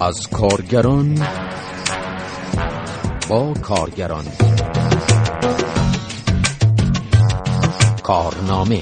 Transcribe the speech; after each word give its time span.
از 0.00 0.28
کارگران 0.28 1.14
با 3.30 3.54
کارگران. 3.62 4.24
کارنامه. 8.02 8.80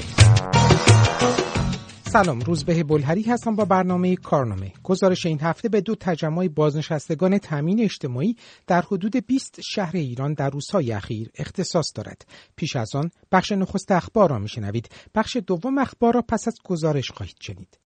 سلام 2.07 2.39
روزبه 2.39 2.83
بلهری 2.83 3.21
هستم 3.21 3.55
با 3.55 3.65
برنامه 3.65 4.15
کارنامه. 4.15 4.73
گزارش 4.83 5.25
این 5.25 5.39
هفته 5.41 5.69
به 5.69 5.81
دو 5.81 5.95
تجمع 5.95 6.47
بازنشستگان 6.47 7.37
تامین 7.37 7.83
اجتماعی 7.83 8.35
در 8.67 8.81
حدود 8.81 9.27
20 9.27 9.61
شهر 9.61 9.95
ایران 9.97 10.33
در 10.33 10.49
روزهای 10.49 10.91
اخیر 10.91 11.29
اختصاص 11.35 11.91
دارد. 11.95 12.25
پیش 12.55 12.75
از 12.75 12.95
آن 12.95 13.11
بخش 13.31 13.51
نخست 13.51 13.91
اخبار 13.91 14.29
را 14.29 14.39
میشنوید. 14.39 14.89
بخش 15.15 15.37
دوم 15.47 15.77
اخبار 15.77 16.13
را 16.13 16.21
پس 16.21 16.47
از 16.47 16.55
گزارش 16.63 17.11
خواهید 17.11 17.37
شنید. 17.41 17.84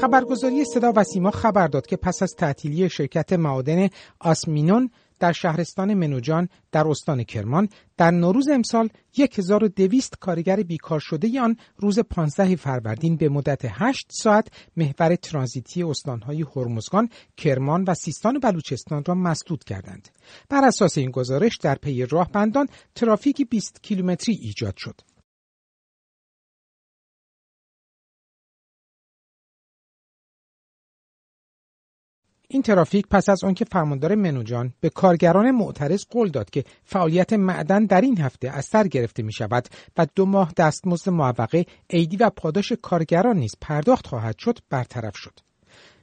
خبرگزاری 0.00 0.64
صدا 0.64 0.92
و 0.96 1.04
سیما 1.04 1.30
خبر 1.30 1.66
داد 1.66 1.86
که 1.86 1.96
پس 1.96 2.22
از 2.22 2.34
تعطیلی 2.34 2.88
شرکت 2.88 3.32
معادن 3.32 3.88
آسمینون 4.20 4.90
در 5.18 5.32
شهرستان 5.32 5.94
منوجان 5.94 6.48
در 6.72 6.88
استان 6.88 7.24
کرمان 7.24 7.68
در 7.96 8.10
نوروز 8.10 8.48
امسال 8.48 8.88
1200 9.18 10.14
کارگر 10.20 10.56
بیکار 10.56 11.00
شده 11.00 11.40
آن 11.40 11.56
روز 11.76 11.98
15 11.98 12.56
فروردین 12.56 13.16
به 13.16 13.28
مدت 13.28 13.60
8 13.64 14.06
ساعت 14.10 14.48
محور 14.76 15.16
ترانزیتی 15.16 15.82
استانهای 15.82 16.44
هرمزگان، 16.56 17.08
کرمان 17.36 17.84
و 17.84 17.94
سیستان 17.94 18.36
و 18.36 18.40
بلوچستان 18.40 19.04
را 19.04 19.14
مسدود 19.14 19.64
کردند. 19.64 20.08
بر 20.48 20.64
اساس 20.64 20.98
این 20.98 21.10
گزارش 21.10 21.56
در 21.56 21.74
پی 21.74 22.06
راهبندان 22.06 22.68
ترافیکی 22.94 23.44
20 23.44 23.82
کیلومتری 23.82 24.34
ایجاد 24.34 24.74
شد. 24.76 25.00
این 32.52 32.62
ترافیک 32.62 33.06
پس 33.10 33.28
از 33.28 33.44
آنکه 33.44 33.64
فرماندار 33.64 34.14
منوجان 34.14 34.72
به 34.80 34.90
کارگران 34.90 35.50
معترض 35.50 36.04
قول 36.10 36.28
داد 36.28 36.50
که 36.50 36.64
فعالیت 36.84 37.32
معدن 37.32 37.84
در 37.84 38.00
این 38.00 38.18
هفته 38.18 38.50
از 38.50 38.64
سر 38.64 38.86
گرفته 38.86 39.22
می 39.22 39.32
شود 39.32 39.68
و 39.98 40.06
دو 40.14 40.26
ماه 40.26 40.52
دستمزد 40.56 41.10
معوقه 41.10 41.66
عیدی 41.90 42.16
و 42.16 42.30
پاداش 42.30 42.72
کارگران 42.72 43.36
نیز 43.36 43.52
پرداخت 43.60 44.06
خواهد 44.06 44.38
شد 44.38 44.58
برطرف 44.70 45.16
شد. 45.16 45.49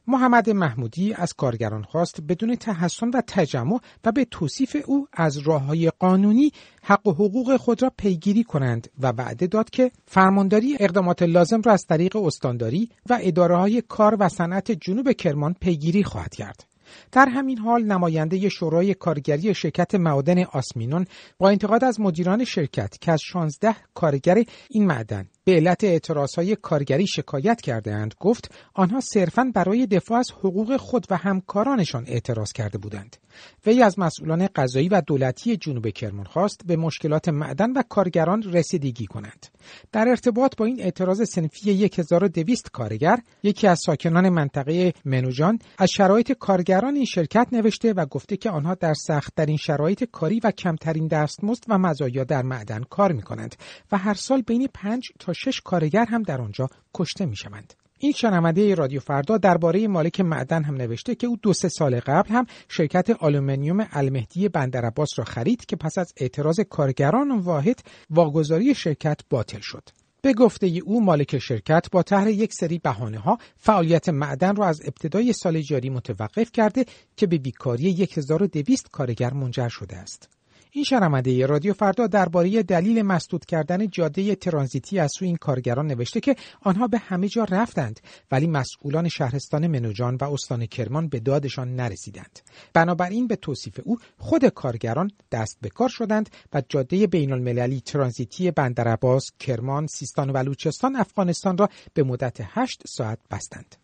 محمد 0.09 0.49
محمودی 0.49 1.13
از 1.13 1.33
کارگران 1.33 1.83
خواست 1.83 2.21
بدون 2.21 2.55
تحسن 2.55 3.09
و 3.09 3.21
تجمع 3.27 3.79
و 4.05 4.11
به 4.11 4.25
توصیف 4.25 4.77
او 4.85 5.07
از 5.13 5.37
راه 5.37 5.61
های 5.61 5.91
قانونی 5.99 6.51
حق 6.83 7.07
و 7.07 7.11
حقوق 7.11 7.57
خود 7.57 7.83
را 7.83 7.91
پیگیری 7.97 8.43
کنند 8.43 8.89
و 8.99 9.07
وعده 9.07 9.47
داد 9.47 9.69
که 9.69 9.91
فرمانداری 10.05 10.77
اقدامات 10.79 11.23
لازم 11.23 11.61
را 11.61 11.73
از 11.73 11.85
طریق 11.85 12.15
استانداری 12.15 12.89
و 13.09 13.19
اداره 13.21 13.57
های 13.57 13.81
کار 13.81 14.17
و 14.19 14.29
صنعت 14.29 14.71
جنوب 14.71 15.11
کرمان 15.11 15.55
پیگیری 15.61 16.03
خواهد 16.03 16.35
کرد. 16.35 16.65
در 17.11 17.25
همین 17.25 17.57
حال 17.57 17.83
نماینده 17.83 18.49
شورای 18.49 18.93
کارگری 18.93 19.53
شرکت 19.53 19.95
معادن 19.95 20.43
آسمینون 20.43 21.05
با 21.37 21.49
انتقاد 21.49 21.83
از 21.83 21.99
مدیران 21.99 22.43
شرکت 22.43 22.97
که 23.01 23.11
از 23.11 23.21
16 23.21 23.75
کارگر 23.93 24.43
این 24.69 24.85
معدن 24.85 25.25
به 25.47 25.53
علت 25.53 26.11
های 26.37 26.55
کارگری 26.55 27.07
شکایت 27.07 27.61
کرده 27.61 27.93
اند 27.93 28.13
گفت 28.19 28.51
آنها 28.73 28.99
صرفا 28.99 29.51
برای 29.53 29.87
دفاع 29.87 30.19
از 30.19 30.31
حقوق 30.31 30.77
خود 30.77 31.05
و 31.09 31.17
همکارانشان 31.17 32.03
اعتراض 32.07 32.51
کرده 32.51 32.77
بودند. 32.77 33.17
وی 33.65 33.83
از 33.83 33.99
مسئولان 33.99 34.47
قضایی 34.55 34.89
و 34.89 35.01
دولتی 35.01 35.57
جنوب 35.57 35.89
کرمان 35.89 36.25
خواست 36.25 36.61
به 36.65 36.75
مشکلات 36.75 37.29
معدن 37.29 37.71
و 37.71 37.83
کارگران 37.89 38.43
رسیدگی 38.43 39.05
کنند. 39.05 39.47
در 39.91 40.07
ارتباط 40.07 40.55
با 40.57 40.65
این 40.65 40.81
اعتراض 40.81 41.29
سنفی 41.29 41.89
1200 41.97 42.71
کارگر، 42.71 43.19
یکی 43.43 43.67
از 43.67 43.79
ساکنان 43.85 44.29
منطقه 44.29 44.93
منوجان 45.05 45.59
از 45.77 45.89
شرایط 45.89 46.31
کارگران 46.31 46.95
این 46.95 47.05
شرکت 47.05 47.47
نوشته 47.51 47.93
و 47.93 48.05
گفته 48.05 48.37
که 48.37 48.49
آنها 48.49 48.75
در 48.75 48.93
سختترین 48.93 49.57
شرایط 49.57 50.03
کاری 50.11 50.39
و 50.43 50.51
کمترین 50.51 51.07
دستمزد 51.07 51.63
و 51.67 51.77
مزایا 51.77 52.23
در 52.23 52.41
معدن 52.41 52.83
کار 52.89 53.11
می 53.11 53.21
کنند 53.21 53.55
و 53.91 53.97
هر 53.97 54.13
سال 54.13 54.41
بین 54.41 54.67
5 54.73 55.09
تا 55.19 55.33
شش 55.37 55.61
کارگر 55.61 56.05
هم 56.05 56.23
در 56.23 56.41
آنجا 56.41 56.69
کشته 56.93 57.25
می 57.25 57.35
شوند. 57.35 57.73
این 57.99 58.11
شنونده 58.11 58.75
رادیو 58.75 58.99
فردا 58.99 59.37
درباره 59.37 59.87
مالک 59.87 60.19
معدن 60.19 60.63
هم 60.63 60.75
نوشته 60.75 61.15
که 61.15 61.27
او 61.27 61.37
دو 61.41 61.53
سه 61.53 61.69
سال 61.69 61.99
قبل 61.99 62.29
هم 62.29 62.45
شرکت 62.69 63.09
آلومینیوم 63.09 63.87
المهدی 63.91 64.49
بندرعباس 64.49 65.09
را 65.17 65.25
خرید 65.25 65.65
که 65.65 65.75
پس 65.75 65.97
از 65.97 66.13
اعتراض 66.17 66.59
کارگران 66.59 67.39
واحد 67.39 67.79
واگذاری 68.09 68.75
شرکت 68.75 69.21
باطل 69.29 69.59
شد. 69.61 69.89
به 70.21 70.33
گفته 70.33 70.67
او 70.85 71.03
مالک 71.03 71.37
شرکت 71.37 71.87
با 71.91 72.03
طرح 72.03 72.29
یک 72.29 72.53
سری 72.53 72.79
بهانه 72.79 73.19
ها 73.19 73.37
فعالیت 73.57 74.09
معدن 74.09 74.55
را 74.55 74.67
از 74.67 74.81
ابتدای 74.85 75.33
سال 75.33 75.61
جاری 75.61 75.89
متوقف 75.89 76.51
کرده 76.51 76.85
که 77.15 77.27
به 77.27 77.37
بیکاری 77.37 78.03
1200 78.03 78.89
کارگر 78.91 79.33
منجر 79.33 79.69
شده 79.69 79.97
است. 79.97 80.36
این 80.77 80.83
شنونده 80.83 81.45
رادیو 81.45 81.73
فردا 81.73 82.07
درباره 82.07 82.63
دلیل 82.63 83.01
مسدود 83.01 83.45
کردن 83.45 83.89
جاده 83.89 84.35
ترانزیتی 84.35 84.99
از 84.99 85.11
سوی 85.19 85.27
این 85.27 85.37
کارگران 85.37 85.87
نوشته 85.87 86.19
که 86.19 86.35
آنها 86.61 86.87
به 86.87 86.97
همه 86.97 87.27
جا 87.27 87.43
رفتند 87.43 87.99
ولی 88.31 88.47
مسئولان 88.47 89.09
شهرستان 89.09 89.67
منوجان 89.67 90.15
و 90.15 90.23
استان 90.23 90.65
کرمان 90.65 91.07
به 91.07 91.19
دادشان 91.19 91.75
نرسیدند. 91.75 92.39
بنابراین 92.73 93.27
به 93.27 93.35
توصیف 93.35 93.79
او 93.83 93.97
خود 94.17 94.45
کارگران 94.45 95.11
دست 95.31 95.57
به 95.61 95.69
کار 95.69 95.89
شدند 95.89 96.29
و 96.53 96.61
جاده 96.69 97.07
بین 97.07 97.31
المللی 97.31 97.81
ترانزیتی 97.81 98.51
بندرعباس 98.51 99.31
کرمان 99.39 99.87
سیستان 99.87 100.29
و 100.29 100.33
بلوچستان 100.33 100.95
افغانستان 100.95 101.57
را 101.57 101.69
به 101.93 102.03
مدت 102.03 102.37
هشت 102.41 102.83
ساعت 102.87 103.19
بستند. 103.31 103.75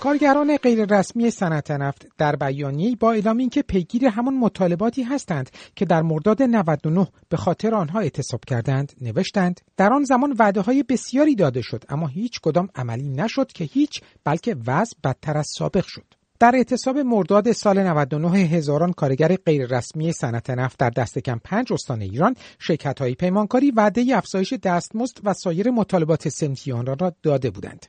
کارگران 0.00 0.56
غیررسمی 0.56 1.30
صنعت 1.30 1.70
نفت 1.70 2.06
در 2.18 2.36
بیانیه‌ای 2.36 2.96
با 2.96 3.12
اعلام 3.12 3.36
اینکه 3.36 3.62
پیگیر 3.62 4.04
همان 4.06 4.34
مطالباتی 4.34 5.02
هستند 5.02 5.50
که 5.76 5.84
در 5.84 6.02
مرداد 6.02 6.42
99 6.42 7.06
به 7.28 7.36
خاطر 7.36 7.74
آنها 7.74 8.00
اعتصاب 8.00 8.40
کردند 8.44 8.92
نوشتند 9.00 9.60
در 9.76 9.92
آن 9.92 10.04
زمان 10.04 10.36
وعده 10.38 10.60
های 10.60 10.82
بسیاری 10.82 11.34
داده 11.34 11.62
شد 11.62 11.84
اما 11.88 12.06
هیچ 12.06 12.40
کدام 12.40 12.68
عملی 12.74 13.08
نشد 13.08 13.52
که 13.52 13.64
هیچ 13.64 14.00
بلکه 14.24 14.56
وضع 14.66 14.96
بدتر 15.04 15.38
از 15.38 15.46
سابق 15.58 15.84
شد. 15.86 16.15
در 16.38 16.52
اعتصاب 16.56 16.98
مرداد 16.98 17.52
سال 17.52 17.78
99 17.78 18.38
هزاران 18.38 18.92
کارگر 18.92 19.36
غیررسمی 19.36 20.12
صنعت 20.12 20.50
نفت 20.50 20.78
در 20.78 20.90
دست 20.90 21.18
کم 21.18 21.40
پنج 21.44 21.72
استان 21.72 22.02
ایران 22.02 22.34
شرکت 22.58 22.98
های 22.98 23.14
پیمانکاری 23.14 23.70
وعده 23.70 24.16
افزایش 24.16 24.52
دستمزد 24.52 25.16
و 25.24 25.32
سایر 25.32 25.70
مطالبات 25.70 26.28
سنفی 26.28 26.72
آنرا 26.72 26.96
را 27.00 27.12
داده 27.22 27.50
بودند. 27.50 27.86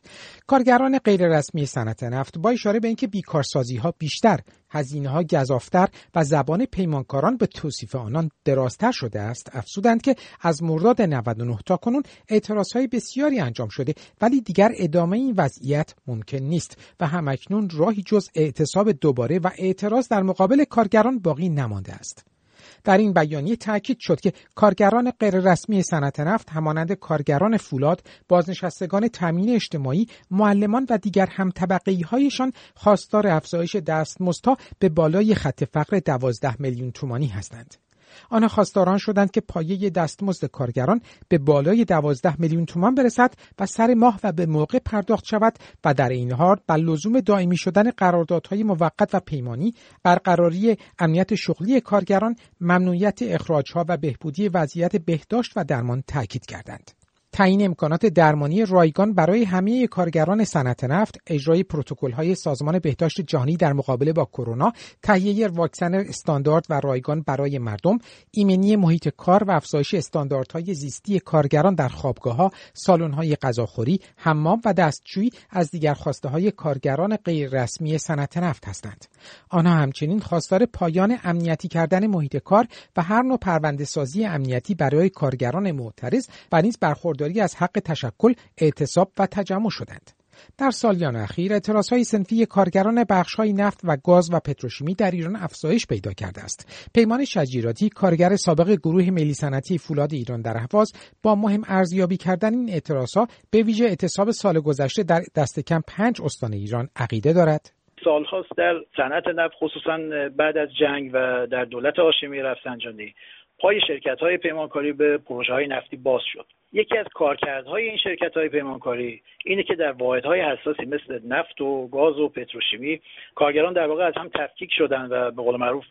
کارگران 0.48 0.98
غیررسمی 0.98 1.66
صنعت 1.66 2.04
نفت 2.04 2.38
با 2.38 2.50
اشاره 2.50 2.80
به 2.80 2.88
اینکه 2.88 3.08
بیکارسازی 3.08 3.78
ها 3.78 3.94
بیشتر 3.98 4.40
هزینه 4.78 5.10
ها 5.10 5.24
گذافتر 5.24 5.90
و 6.16 6.24
زبان 6.24 6.66
پیمانکاران 6.66 7.38
به 7.38 7.46
توصیف 7.46 7.96
آنان 7.96 8.30
درازتر 8.46 8.92
شده 8.92 9.22
است. 9.22 9.50
افزودند 9.54 10.02
که 10.02 10.16
از 10.42 10.64
مرداد 10.64 11.02
99 11.02 11.58
تا 11.66 11.78
کنون 11.78 12.04
اعتراض 12.28 12.74
های 12.74 12.88
بسیاری 12.88 13.40
انجام 13.40 13.70
شده 13.70 13.94
ولی 14.22 14.42
دیگر 14.42 14.72
ادامه 14.78 15.18
این 15.18 15.34
وضعیت 15.38 15.94
ممکن 16.08 16.38
نیست 16.38 16.78
و 17.00 17.08
همکنون 17.08 17.70
راهی 17.70 18.04
جز 18.06 18.30
اعتصاب 18.36 18.92
دوباره 18.92 19.40
و 19.40 19.50
اعتراض 19.58 20.08
در 20.08 20.24
مقابل 20.24 20.64
کارگران 20.64 21.20
باقی 21.20 21.50
نمانده 21.50 21.94
است. 21.94 22.37
در 22.84 22.98
این 22.98 23.14
بیانیه 23.14 23.56
تاکید 23.56 23.98
شد 24.00 24.20
که 24.20 24.34
کارگران 24.56 25.12
غیررسمی 25.12 25.84
صنعت 25.84 26.20
نفت 26.20 26.50
همانند 26.50 26.92
کارگران 26.94 27.58
فولاد، 27.58 28.04
بازنشستگان 28.28 29.08
تامین 29.08 29.56
اجتماعی، 29.56 30.08
معلمان 30.32 30.88
و 30.90 30.98
دیگر 30.98 31.28
هم 31.32 31.52
طبقه 31.52 32.02
هایشان 32.06 32.54
خواستار 32.76 33.28
افزایش 33.28 33.76
دستمزدها 33.76 34.58
به 34.80 34.90
بالای 34.90 35.36
خط 35.36 35.64
فقر 35.64 36.00
12 36.00 36.56
میلیون 36.62 36.92
تومانی 36.92 37.28
هستند. 37.28 37.87
آنها 38.30 38.48
خواستاران 38.48 38.98
شدند 38.98 39.32
که 39.32 39.42
پایه 39.42 39.90
دستمزد 39.90 40.46
کارگران 40.46 41.02
به 41.28 41.38
بالای 41.38 41.86
12 41.86 42.36
میلیون 42.42 42.66
تومان 42.66 42.96
برسد 42.96 43.34
و 43.60 43.66
سر 43.66 43.94
ماه 43.94 44.20
و 44.24 44.32
به 44.32 44.46
موقع 44.46 44.80
پرداخت 44.80 45.26
شود 45.26 45.54
و 45.86 45.94
در 45.94 46.10
این 46.10 46.32
حال 46.32 46.58
بر 46.68 46.78
لزوم 46.78 47.20
دائمی 47.20 47.58
شدن 47.58 47.92
قراردادهای 47.92 48.64
موقت 48.64 49.16
و 49.16 49.20
پیمانی 49.20 49.74
برقراری 50.04 50.78
امنیت 51.00 51.36
شغلی 51.36 51.82
کارگران 51.82 52.36
ممنوعیت 52.62 53.20
اخراجها 53.22 53.86
و 53.90 53.98
بهبودی 53.98 54.48
وضعیت 54.48 54.96
بهداشت 54.96 55.52
و 55.56 55.64
درمان 55.64 56.04
تاکید 56.08 56.46
کردند. 56.46 56.97
تعیین 57.38 57.66
امکانات 57.66 58.06
درمانی 58.06 58.66
رایگان 58.66 59.14
برای 59.14 59.44
همه 59.44 59.88
کارگران 59.88 60.44
صنعت 60.46 60.84
نفت، 60.84 61.18
اجرای 61.28 61.66
های 62.14 62.36
سازمان 62.36 62.80
بهداشت 62.80 63.22
جهانی 63.22 63.58
در 63.58 63.74
مقابله 63.74 64.14
با 64.14 64.26
کرونا، 64.26 64.74
تهیه 65.04 65.48
واکسن 65.48 65.94
استاندارد 65.94 66.66
و 66.70 66.80
رایگان 66.80 67.22
برای 67.22 67.60
مردم، 67.60 67.98
ایمنی 68.32 68.76
محیط 68.76 69.10
کار 69.10 69.44
و 69.44 69.52
افزایش 69.52 69.94
استانداردهای 69.94 70.74
زیستی 70.74 71.20
کارگران 71.20 71.76
در 71.76 71.88
خوابگاه‌ها، 71.88 72.52
سالن‌های 72.74 73.36
غذاخوری، 73.36 74.00
حمام 74.16 74.62
و 74.66 74.74
دستشویی 74.74 75.30
از 75.50 75.72
دیگر 75.72 75.94
خواسته 75.94 76.30
های 76.30 76.52
کارگران 76.52 77.16
غیررسمی 77.16 77.98
صنعت 77.98 78.38
نفت 78.38 78.68
هستند. 78.68 79.06
آنها 79.50 79.74
همچنین 79.74 80.20
خواستار 80.20 80.66
پایان 80.66 81.18
امنیتی 81.24 81.68
کردن 81.68 82.08
محیط 82.08 82.38
کار 82.38 82.68
و 82.98 83.02
هر 83.02 83.22
نوع 83.22 83.38
پرونده 83.38 83.86
سازی 83.86 84.26
امنیتی 84.26 84.76
برای 84.76 85.10
کارگران 85.10 85.72
معترض 85.72 86.28
و 86.52 86.62
نیز 86.62 86.78
برخورداری 86.78 87.27
از 87.42 87.56
حق 87.56 87.80
تشکل، 87.86 88.34
اعتصاب 88.58 89.12
و 89.20 89.28
تجمع 89.32 89.70
شدند. 89.70 90.12
در 90.58 90.72
سالیان 90.72 91.16
اخیر 91.16 91.54
اعتراض 91.54 91.90
های 91.90 92.04
سنفی 92.04 92.46
کارگران 92.46 93.04
بخش 93.10 93.40
نفت 93.40 93.82
و 93.84 93.98
گاز 94.04 94.30
و 94.34 94.40
پتروشیمی 94.40 94.96
در 94.96 95.12
ایران 95.12 95.36
افزایش 95.36 95.88
پیدا 95.88 96.12
کرده 96.14 96.42
است. 96.44 96.90
پیمان 96.96 97.26
شجیراتی 97.26 97.90
کارگر 97.90 98.36
سابق 98.36 98.70
گروه 98.72 99.10
ملی 99.12 99.34
صنعتی 99.34 99.78
فولاد 99.78 100.14
ایران 100.14 100.42
در 100.42 100.58
اهواز 100.58 100.94
با 101.24 101.36
مهم 101.36 101.62
ارزیابی 101.68 102.18
کردن 102.18 102.54
این 102.54 102.70
اعتراض 102.70 103.18
ها 103.18 103.28
به 103.52 103.64
ویژه 103.64 103.86
اعتصاب 103.86 104.32
سال 104.32 104.60
گذشته 104.60 105.04
در 105.04 105.22
دست 105.36 105.60
کم 105.60 105.82
پنج 105.88 106.22
استان 106.22 106.54
ایران 106.54 106.90
عقیده 106.96 107.34
دارد. 107.34 107.72
سالهاست 108.04 108.50
در 108.58 108.74
صنعت 108.98 109.28
نفت 109.28 109.54
خصوصا 109.62 109.98
بعد 110.38 110.58
از 110.58 110.70
جنگ 110.80 111.12
و 111.14 111.48
در 111.52 111.66
دولت 111.66 112.00
هاشمی 112.00 112.40
رفسنجانی 112.40 113.16
پای 113.60 113.82
شرکت 113.88 114.20
های 114.20 114.38
پیمانکاری 114.38 114.92
به 114.92 115.18
پروژه 115.18 115.54
های 115.54 115.68
نفتی 115.68 115.98
باز 115.98 116.22
شد. 116.34 116.46
یکی 116.74 116.98
از 116.98 117.06
کارکردهای 117.14 117.88
این 117.88 117.98
شرکت 117.98 118.38
های 118.38 118.50
پیمانکاری 118.50 119.22
اینه 119.46 119.64
که 119.64 119.76
در 119.76 119.92
واحدهای 119.92 120.42
حساسی 120.42 120.86
مثل 120.86 121.20
نفت 121.28 121.62
و 121.62 121.88
گاز 121.88 122.20
و 122.20 122.30
پتروشیمی 122.30 123.02
کارگران 123.36 123.74
در 123.74 123.88
واقع 123.88 124.04
از 124.04 124.14
هم 124.18 124.30
تفکیک 124.30 124.70
شدن 124.74 125.08
و 125.12 125.32
به 125.32 125.42
قول 125.42 125.56
معروف 125.56 125.86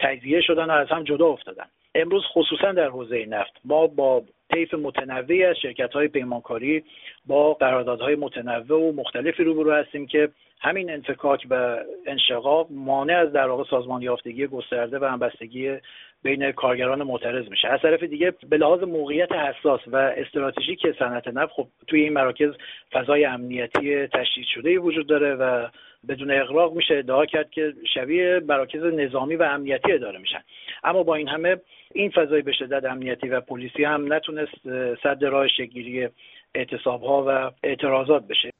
تجزیه 0.00 0.40
شدن 0.40 0.64
و 0.64 0.70
از 0.70 0.88
هم 0.88 1.04
جدا 1.04 1.26
افتادن. 1.26 1.66
امروز 1.94 2.24
خصوصا 2.34 2.72
در 2.72 2.88
حوزه 2.88 3.26
نفت 3.26 3.52
ما 3.64 3.86
با 3.86 4.22
طیف 4.52 4.74
متنوعی 4.74 5.44
از 5.44 5.56
شرکت 5.56 5.92
های 5.92 6.08
پیمانکاری 6.08 6.84
با 7.26 7.54
قراردادهای 7.54 8.14
متنوع 8.14 8.80
و 8.80 8.92
مختلفی 8.92 9.44
روبرو 9.44 9.72
هستیم 9.72 10.06
که 10.06 10.28
همین 10.60 10.90
انفکاک 10.90 11.46
و 11.50 11.78
انشقاق 12.06 12.66
مانع 12.70 13.16
از 13.16 13.32
در 13.32 13.48
واقع 13.48 13.64
سازمان 13.70 14.02
یافتگی 14.02 14.46
گسترده 14.46 14.98
و 14.98 15.04
همبستگی 15.04 15.76
بین 16.22 16.52
کارگران 16.52 17.02
معترض 17.02 17.48
میشه. 17.48 17.68
از 17.68 17.80
طرف 17.82 18.02
دیگه 18.02 18.32
به 18.48 18.56
لحاظ 18.56 18.82
موقعیت 18.82 19.32
حساس 19.32 19.80
و 19.86 19.96
استراتژیک 19.96 20.80
صنعت 20.98 21.28
نفت 21.28 21.52
خب 21.52 21.66
توی 21.86 22.00
این 22.00 22.12
مراکز 22.12 22.50
فضای 22.92 23.24
امنیتی 23.24 24.06
تشدید 24.06 24.46
شده 24.54 24.78
وجود 24.78 25.06
داره 25.06 25.34
و 25.34 25.68
بدون 26.08 26.30
اغراق 26.30 26.72
میشه 26.72 26.96
ادعا 26.96 27.26
کرد 27.26 27.50
که 27.50 27.74
شبیه 27.94 28.40
مراکز 28.48 28.82
نظامی 28.82 29.36
و 29.36 29.42
امنیتی 29.42 29.92
اداره 29.92 30.18
میشن. 30.18 30.40
اما 30.84 31.02
با 31.02 31.14
این 31.14 31.28
همه 31.28 31.56
این 31.94 32.10
فضای 32.10 32.42
به 32.42 32.52
شدت 32.52 32.84
امنیتی 32.84 33.28
و 33.28 33.40
پلیسی 33.40 33.84
هم 33.84 34.12
نتونست 34.12 34.68
صد 35.02 35.24
راه 35.24 35.48
شگیری 35.48 36.08
اعتصاب 36.54 37.02
ها 37.02 37.24
و 37.28 37.50
اعتراضات 37.62 38.26
بشه. 38.28 38.50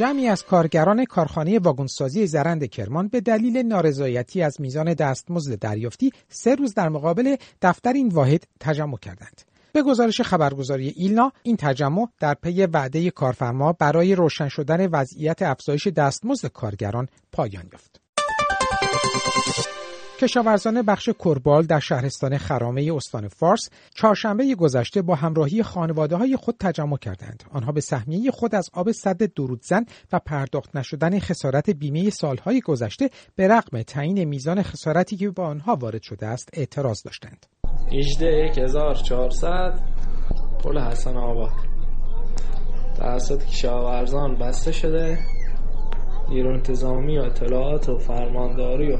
جمعی 0.00 0.28
از 0.28 0.44
کارگران 0.44 1.04
کارخانه 1.04 1.58
واگنسازی 1.58 2.26
زرند 2.26 2.64
کرمان 2.64 3.08
به 3.08 3.20
دلیل 3.20 3.56
نارضایتی 3.56 4.42
از 4.42 4.60
میزان 4.60 4.94
دستمزد 4.94 5.58
دریافتی 5.58 6.12
سه 6.28 6.54
روز 6.54 6.74
در 6.74 6.88
مقابل 6.88 7.36
دفتر 7.62 7.92
این 7.92 8.08
واحد 8.08 8.44
تجمع 8.60 8.98
کردند. 8.98 9.42
به 9.72 9.82
گزارش 9.82 10.20
خبرگزاری 10.20 10.88
ایلنا 10.88 11.32
این 11.42 11.56
تجمع 11.56 12.06
در 12.20 12.34
پی 12.34 12.66
وعده 12.66 13.10
کارفرما 13.10 13.72
برای 13.72 14.14
روشن 14.14 14.48
شدن 14.48 14.86
وضعیت 14.86 15.42
افزایش 15.42 15.86
دستمزد 15.86 16.48
کارگران 16.48 17.08
پایان 17.32 17.64
یافت. 17.72 18.00
کشاورزان 20.20 20.82
بخش 20.82 21.08
کربال 21.08 21.62
در 21.62 21.78
شهرستان 21.78 22.38
خرامه 22.38 22.92
استان 22.94 23.28
فارس 23.28 23.70
چهارشنبه 23.94 24.54
گذشته 24.54 25.02
با 25.02 25.14
همراهی 25.14 25.62
خانواده 25.62 26.16
های 26.16 26.36
خود 26.36 26.56
تجمع 26.60 26.96
کردند. 26.96 27.44
آنها 27.52 27.72
به 27.72 27.80
سهمیه 27.80 28.30
خود 28.30 28.54
از 28.54 28.70
آب 28.72 28.92
صد 28.92 29.34
درودزن 29.34 29.86
و 30.12 30.18
پرداخت 30.18 30.76
نشدن 30.76 31.18
خسارت 31.18 31.70
بیمه 31.70 32.10
سالهای 32.10 32.60
گذشته 32.60 33.10
به 33.36 33.48
رغم 33.48 33.82
تعیین 33.82 34.24
میزان 34.24 34.62
خسارتی 34.62 35.16
که 35.16 35.30
به 35.30 35.42
آنها 35.42 35.74
وارد 35.74 36.02
شده 36.02 36.26
است 36.26 36.48
اعتراض 36.52 37.02
داشتند. 37.02 37.46
18400 37.90 39.80
پل 40.64 40.78
حسن 40.78 41.16
آباد 41.16 41.50
توسط 42.98 43.44
کشاورزان 43.44 44.38
بسته 44.38 44.72
شده 44.72 45.18
نیرو 46.28 46.52
انتظامی 46.52 47.18
و 47.18 47.22
اطلاعات 47.22 47.88
و 47.88 47.98
فرمانداری 47.98 48.92
و 48.92 48.98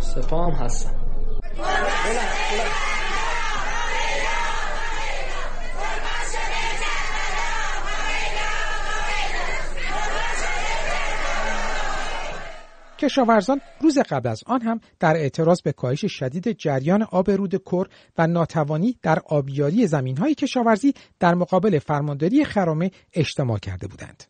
سپام 0.00 0.52
هستم 0.52 0.94
کشاورزان 12.98 13.60
روز 13.80 13.98
قبل 13.98 14.28
از 14.28 14.42
آن 14.46 14.62
هم 14.62 14.80
در 15.00 15.16
اعتراض 15.16 15.62
به 15.62 15.72
کاهش 15.72 16.04
شدید 16.04 16.52
جریان 16.58 17.02
آب 17.02 17.30
رود 17.30 17.62
کر 17.64 17.86
و 18.18 18.26
ناتوانی 18.26 18.98
در 19.02 19.18
آبیاری 19.26 19.86
زمینهای 19.86 20.34
کشاورزی 20.34 20.94
در 21.20 21.34
مقابل 21.34 21.78
فرمانداری 21.78 22.44
خرامه 22.44 22.90
اجتماع 23.14 23.58
کرده 23.58 23.86
بودند. 23.86 24.24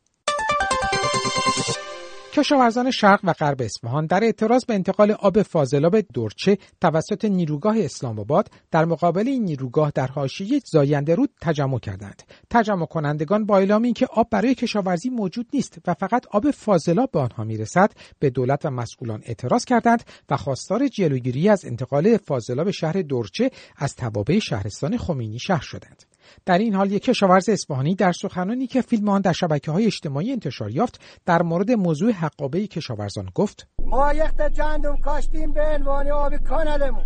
کشاورزان 2.32 2.90
شرق 2.90 3.20
و 3.24 3.32
غرب 3.32 3.62
اصفهان 3.62 4.06
در 4.06 4.24
اعتراض 4.24 4.64
به 4.64 4.74
انتقال 4.74 5.10
آب 5.10 5.42
فاضلاب 5.42 6.00
دورچه 6.00 6.58
توسط 6.80 7.24
نیروگاه 7.24 7.78
اسلام 7.78 8.18
آباد 8.18 8.50
در 8.70 8.84
مقابل 8.84 9.28
این 9.28 9.44
نیروگاه 9.44 9.92
در 9.94 10.06
حاشیه 10.06 10.60
زاینده 10.66 11.14
رود 11.14 11.30
تجمع 11.40 11.78
کردند. 11.78 12.22
تجمع 12.50 12.86
کنندگان 12.86 13.46
با 13.46 13.58
اعلام 13.58 13.82
اینکه 13.82 14.06
آب 14.06 14.28
برای 14.30 14.54
کشاورزی 14.54 15.10
موجود 15.10 15.46
نیست 15.54 15.78
و 15.86 15.94
فقط 15.94 16.26
آب 16.30 16.50
فاضلاب 16.50 17.10
به 17.10 17.20
آنها 17.20 17.44
می‌رسد 17.44 17.92
به 18.18 18.30
دولت 18.30 18.66
و 18.66 18.70
مسئولان 18.70 19.22
اعتراض 19.24 19.64
کردند 19.64 20.04
و 20.30 20.36
خواستار 20.36 20.88
جلوگیری 20.88 21.48
از 21.48 21.64
انتقال 21.64 22.16
فاضلاب 22.16 22.70
شهر 22.70 23.02
دورچه 23.02 23.50
از 23.76 23.96
توابع 23.96 24.38
شهرستان 24.38 24.96
خمینی 24.96 25.38
شهر 25.38 25.62
شدند. 25.62 26.09
در 26.46 26.58
این 26.58 26.74
حال 26.74 26.92
یک 26.92 27.02
کشاورز 27.02 27.48
اصفهانی 27.48 27.94
در 27.94 28.12
سخنانی 28.12 28.66
که 28.66 28.80
فیلم 28.80 29.08
آن 29.08 29.20
در 29.20 29.32
شبکه 29.32 29.70
های 29.70 29.86
اجتماعی 29.86 30.32
انتشار 30.32 30.70
یافت 30.70 31.00
در 31.26 31.42
مورد 31.42 31.70
موضوع 31.70 32.12
حقابه 32.12 32.66
کشاورزان 32.66 33.28
گفت. 33.34 33.68
ما 33.86 34.12
یک 34.12 34.52
جندم 34.52 34.96
کاشتیم 34.96 35.52
به 35.52 35.60
عنوان 35.60 36.10
آب 36.10 36.36
کانالمون. 36.36 37.04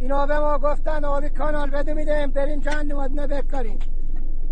اینا 0.00 0.26
به 0.26 0.38
ما 0.38 0.58
گفتن 0.58 1.04
آبی 1.04 1.28
کانال 1.28 1.70
بده 1.70 1.94
میدیم 1.94 2.30
بریم 2.30 2.60
جندم 2.60 2.98
ادنه 2.98 3.26
بکاریم. 3.26 3.78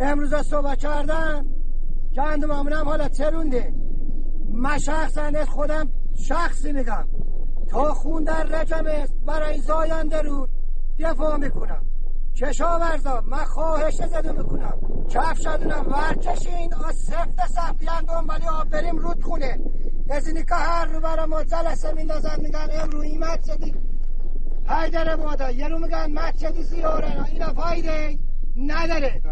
امروز 0.00 0.34
صبح 0.34 0.74
کردن 0.74 1.46
جندم 2.12 2.50
هم 2.50 2.88
حالا 2.88 3.08
چرونده 3.08 3.74
من 4.48 4.78
شخصا 4.78 5.44
خودم 5.44 5.90
شخصی 6.14 6.72
میگم. 6.72 7.08
تا 7.70 7.94
خون 7.94 8.24
در 8.24 8.44
رجم 8.44 8.84
است 8.86 9.14
برای 9.26 9.58
زاینده 9.58 10.22
رو 10.22 10.48
دفاع 10.98 11.36
می‌کنم. 11.36 11.89
کشاورزا 12.40 13.20
من 13.20 13.44
خواهش 13.44 13.94
زده 13.94 14.32
می‌کنم. 14.32 14.78
کف 15.08 15.40
شدونم 15.40 15.86
ورکشین 15.88 16.74
آ 16.74 16.92
سفت 16.92 17.46
سفیان 17.48 18.04
دنبالی 18.04 18.46
آب 18.60 18.68
بریم 18.68 18.96
رود 18.98 19.24
خونه. 19.24 19.58
از 20.10 20.28
اینی 20.28 20.44
که 20.44 20.54
هر 20.54 20.84
رو 20.84 21.00
برای 21.00 21.26
ما 21.26 21.44
جلسه 21.44 21.92
میندازن 21.92 22.40
میگن 22.40 22.68
امرو 22.82 23.00
این 23.00 23.24
مسجدی 23.24 23.74
حیدر 24.68 25.16
مادا 25.16 25.50
یه 25.50 25.68
رو 25.68 25.78
میگن 25.78 26.12
مسجدی 26.12 26.62
زیاره. 26.62 27.24
اینا 27.24 27.52
فایده 27.52 28.18
نداره. 28.56 29.22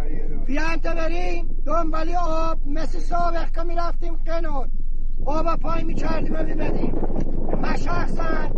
بیان 0.47 0.77
تا 0.77 0.95
بریم. 0.95 1.63
دنبالی 1.67 2.17
آب 2.17 2.59
مثل 2.67 2.99
سابق 2.99 3.51
که 3.51 3.63
می‌رفتیم 3.63 4.17
قنون 4.17 4.71
آب 5.25 5.57
پای 5.57 5.85
می‌کردیم 5.85 6.35
و 6.35 6.43
میبدیم 6.43 6.95
من 7.63 7.77
شخصا 7.77 8.49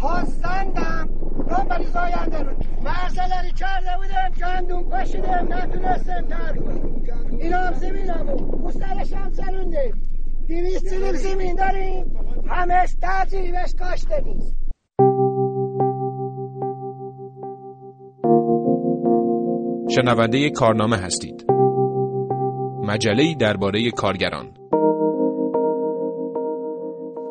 تا 0.00 0.24
زندم 0.24 1.21
دنبالی 1.50 1.84
زاینده 1.86 2.38
رو. 2.42 2.52
مرزلری 2.82 3.52
کرده 3.52 3.96
بودم 3.96 4.30
گندون 4.40 4.84
پاشیدم 4.84 5.46
نتونستم 5.50 6.20
تر 6.28 6.56
کنیم 6.56 6.92
اینا 7.40 7.58
هم 7.58 7.74
زمین 7.74 8.12
بود 8.12 8.60
مسترش 8.60 9.12
هم 9.12 9.32
سرونده 9.32 9.92
دیویست 10.46 10.86
سیلیب 10.88 11.12
زمین 11.12 11.56
داریم. 11.56 12.16
همش 12.46 12.96
ترجیبش 13.02 13.74
کاشته 13.74 14.20
نیست. 14.24 14.56
شنونده 19.88 20.50
کارنامه 20.50 20.96
هستید. 20.96 21.46
مجله 22.82 23.34
درباره 23.34 23.90
کارگران. 23.90 24.61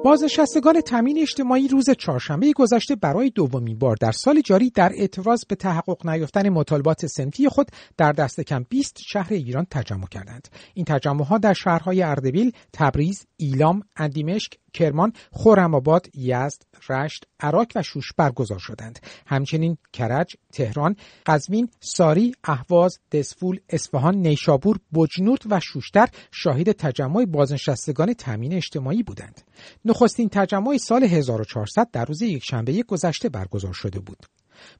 بازنشستگان 0.03 0.81
تامین 0.81 1.19
اجتماعی 1.19 1.67
روز 1.67 1.89
چهارشنبه 1.89 2.53
گذشته 2.55 2.95
برای 2.95 3.29
دومین 3.29 3.79
بار 3.79 3.95
در 4.01 4.11
سال 4.11 4.41
جاری 4.41 4.69
در 4.69 4.91
اعتراض 4.95 5.45
به 5.45 5.55
تحقق 5.55 6.07
نیافتن 6.07 6.49
مطالبات 6.49 7.05
سنفی 7.05 7.49
خود 7.49 7.67
در 7.97 8.11
دست 8.11 8.41
کم 8.41 8.65
20 8.69 8.97
شهر 9.07 9.33
ایران 9.33 9.65
تجمع 9.71 10.07
کردند. 10.07 10.47
این 10.73 10.85
تجمع 10.85 11.23
ها 11.23 11.37
در 11.37 11.53
شهرهای 11.53 12.03
اردبیل، 12.03 12.51
تبریز، 12.73 13.25
ایلام، 13.37 13.83
اندیمشک، 13.95 14.57
کرمان، 14.73 15.13
خورمآباد، 15.31 16.07
یزد، 16.15 16.61
رشت، 16.89 17.25
عراق 17.39 17.67
و 17.75 17.83
شوش 17.83 18.13
برگزار 18.17 18.59
شدند. 18.59 18.99
همچنین 19.27 19.77
کرج، 19.93 20.35
تهران، 20.53 20.95
قزوین، 21.25 21.69
ساری، 21.79 22.35
اهواز، 22.43 22.99
دسفول، 23.11 23.59
اصفهان، 23.69 24.15
نیشابور، 24.15 24.79
بجنورد 24.93 25.41
و 25.49 25.59
شوشتر 25.59 26.07
شاهد 26.31 26.71
تجمع 26.71 27.25
بازنشستگان 27.25 28.13
تامین 28.13 28.53
اجتماعی 28.53 29.03
بودند. 29.03 29.41
نخستین 29.85 30.29
تجمع 30.29 30.77
سال 30.77 31.03
1400 31.03 31.91
در 31.91 32.05
روز 32.05 32.21
یکشنبه 32.21 32.83
گذشته 32.83 33.29
برگزار 33.29 33.73
شده 33.73 33.99
بود. 33.99 34.25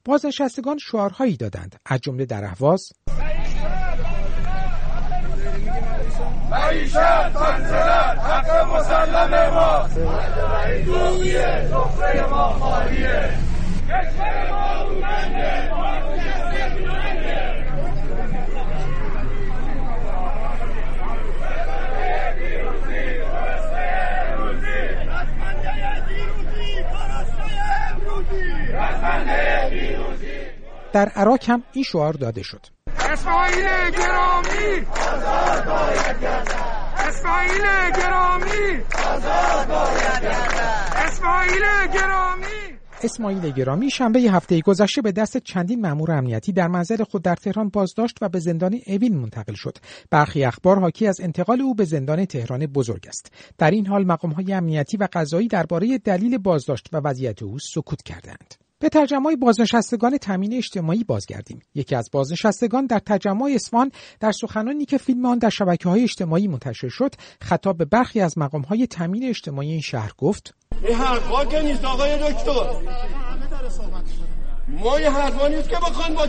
بازنشستگان 0.04 0.78
شعارهایی 0.78 1.36
دادند 1.36 1.80
از 1.86 2.00
جمله 2.00 2.24
در 2.24 2.44
اهواز 2.44 2.92
معیشت 6.52 6.96
حق 6.96 8.66
مسلم 8.74 9.50
ما. 9.54 9.88
ما 12.30 12.48
خالیه. 12.48 13.30
کشور 13.88 14.50
ما 14.50 14.82
در 30.92 31.08
عراق 31.08 31.38
هم 31.48 31.62
این 31.72 31.84
شعار 31.84 32.12
داده 32.12 32.42
شد. 32.42 32.66
اسماعیل 33.12 33.90
گرامی 33.90 34.86
اسماعیل 36.98 37.62
گرامی 37.96 38.82
اسماعیل 40.96 41.62
گرامی 41.94 42.44
اسماعیل 43.02 43.50
گرامی 43.50 43.90
شنبه 43.90 44.20
هفته 44.20 44.60
گذشته 44.60 45.02
به 45.02 45.12
دست 45.12 45.38
چندین 45.38 45.80
مأمور 45.80 46.12
امنیتی 46.12 46.52
در 46.52 46.68
منزل 46.68 47.04
خود 47.04 47.22
در 47.22 47.34
تهران 47.34 47.68
بازداشت 47.68 48.16
و 48.20 48.28
به 48.28 48.38
زندان 48.38 48.80
اوین 48.86 49.16
منتقل 49.16 49.54
شد. 49.54 49.78
برخی 50.10 50.44
اخبار 50.44 50.80
حاکی 50.80 51.06
از 51.06 51.20
انتقال 51.20 51.60
او 51.60 51.74
به 51.74 51.84
زندان 51.84 52.24
تهران 52.24 52.66
بزرگ 52.66 53.04
است. 53.08 53.32
در 53.58 53.70
این 53.70 53.86
حال 53.86 54.04
مقامهای 54.04 54.52
امنیتی 54.52 54.96
و 54.96 55.08
قضایی 55.12 55.48
درباره 55.48 55.98
دلیل 55.98 56.38
بازداشت 56.38 56.88
و 56.92 57.00
وضعیت 57.04 57.42
او 57.42 57.58
سکوت 57.58 58.02
کردند. 58.02 58.61
به 58.82 58.88
تجمع 58.88 59.34
بازنشستگان 59.34 60.18
تامین 60.18 60.54
اجتماعی 60.54 61.04
بازگردیم. 61.04 61.62
یکی 61.74 61.94
از 61.94 62.08
بازنشستگان 62.12 62.86
در 62.86 62.98
تجمع 62.98 63.50
اصفهان 63.54 63.92
در 64.20 64.32
سخنانی 64.32 64.84
که 64.84 64.98
فیلم 64.98 65.26
آن 65.26 65.38
در 65.38 65.48
شبکه 65.48 65.88
های 65.88 66.02
اجتماعی 66.02 66.48
منتشر 66.48 66.88
شد 66.88 67.14
خطاب 67.42 67.76
به 67.78 67.84
برخی 67.84 68.20
از 68.20 68.38
مقام 68.38 68.62
های 68.62 68.86
تامین 68.86 69.24
اجتماعی 69.24 69.70
این 69.70 69.80
شهر 69.80 70.12
گفت 70.18 70.54
این 70.82 70.96
حرفا 70.96 71.44
که 71.44 71.62
نیست 71.62 71.84
آقای 71.84 72.18
دکتر. 72.18 72.66
ما 74.68 75.00
یه 75.00 75.10
حرفا 75.10 75.48
نیست 75.48 75.68
که 75.68 75.76
بخوان 75.76 76.14
با 76.14 76.26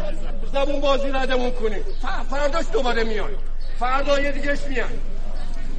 زبون 0.53 0.81
بازی 0.81 1.07
ردمون 1.07 1.51
کنیم. 1.51 1.83
فرداش 2.29 2.65
دوباره 2.73 3.03
میان. 3.03 3.29
فردا 3.79 4.19
یه 4.19 4.31
دیگهش 4.31 4.59
میان. 4.69 4.89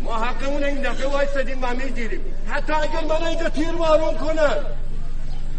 ما 0.02 0.14
حقمون 0.14 0.64
این 0.64 0.82
دفعه 0.82 1.08
وایسادیم 1.08 1.58
و 1.62 1.74
می‌گیریم. 1.74 2.20
حتی 2.46 2.72
اگر 2.72 3.04
من 3.08 3.26
اینجا 3.26 3.48
تیر 3.48 3.72
بارون 3.72 4.14
کنن 4.14 4.83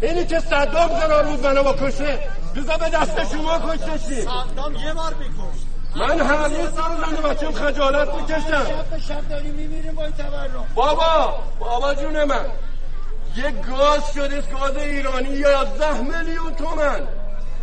اینی 0.00 0.26
که 0.26 0.40
صدام 0.40 0.88
قرار 0.88 1.24
بود 1.24 1.46
منو 1.46 1.62
بکشه 1.62 2.18
بزا 2.56 2.76
به 2.76 2.88
دست 2.88 3.32
شما 3.32 3.58
کشته 3.58 3.98
شی. 3.98 4.22
صدام 4.22 4.74
یه 4.74 4.94
بار 4.94 5.14
میکش 5.14 5.60
من 5.96 6.20
هر 6.20 6.50
یه 6.50 6.66
سر 6.66 7.16
زن 7.16 7.28
بچم 7.28 7.52
خجالت 7.52 8.14
می‌کشم 8.14 8.64
شب 8.64 8.90
به 8.90 8.98
شب 8.98 9.28
داری 9.28 9.50
میمیریم 9.50 9.94
با 9.94 10.04
این 10.04 10.12
تورم. 10.12 10.66
بابا 10.74 11.34
بابا 11.58 11.94
جون 11.94 12.24
من. 12.24 12.46
یه 13.36 13.50
گاز 13.50 14.12
شده 14.14 14.40
گاز 14.40 14.76
ایرانی 14.76 15.28
یازده 15.28 16.00
میلیون 16.00 16.54
تومن. 16.54 17.00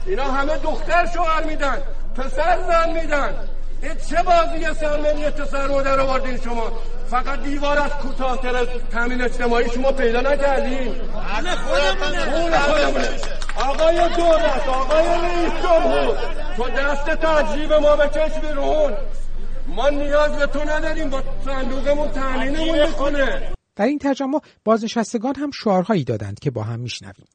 اینا 0.05 0.23
همه 0.23 0.57
دختر 0.57 1.05
شوهر 1.13 1.43
میدن 1.43 1.81
پسر 2.15 2.57
زن 2.67 2.89
میدن. 3.01 3.33
این 3.81 3.95
چه 4.09 4.23
بازی 4.23 4.79
سرمنیت 4.79 5.45
سر 5.45 5.67
مادر 5.67 5.99
آوردین 5.99 6.41
شما؟ 6.41 6.71
فقط 7.13 7.43
دیوار 7.43 7.79
از 7.79 7.91
کوتاهتر 7.91 8.55
از 8.55 8.67
تامین 8.91 9.21
اجتماعی 9.21 9.69
شما 9.69 9.91
پیدا 9.91 10.21
نکردین. 10.21 10.95
همه 11.35 11.55
خودمونه. 11.55 12.59
خودمونه. 12.59 13.09
آقای 13.55 13.95
دولت 13.95 14.67
آقای 14.67 15.05
رئیس 15.05 15.53
جمهور 15.63 16.17
تو 16.57 16.69
دست 16.69 17.05
تجریب 17.05 17.73
ما 17.73 17.95
بکش 17.95 18.39
بیرون 18.39 18.93
ما 19.67 19.89
نیاز 19.89 20.31
به 20.31 20.47
تو 20.47 20.59
نداریم 20.63 21.09
با 21.09 21.23
صندوقمون 21.45 22.11
تامینمون 22.11 22.87
می‌کنه 22.87 23.53
در 23.75 23.85
این 23.85 23.99
ترجمه 23.99 24.39
بازنشستگان 24.65 25.35
هم 25.35 25.51
شعارهایی 25.51 26.03
دادند 26.03 26.39
که 26.39 26.51
با 26.51 26.63
هم 26.63 26.79
میشنویم. 26.79 27.27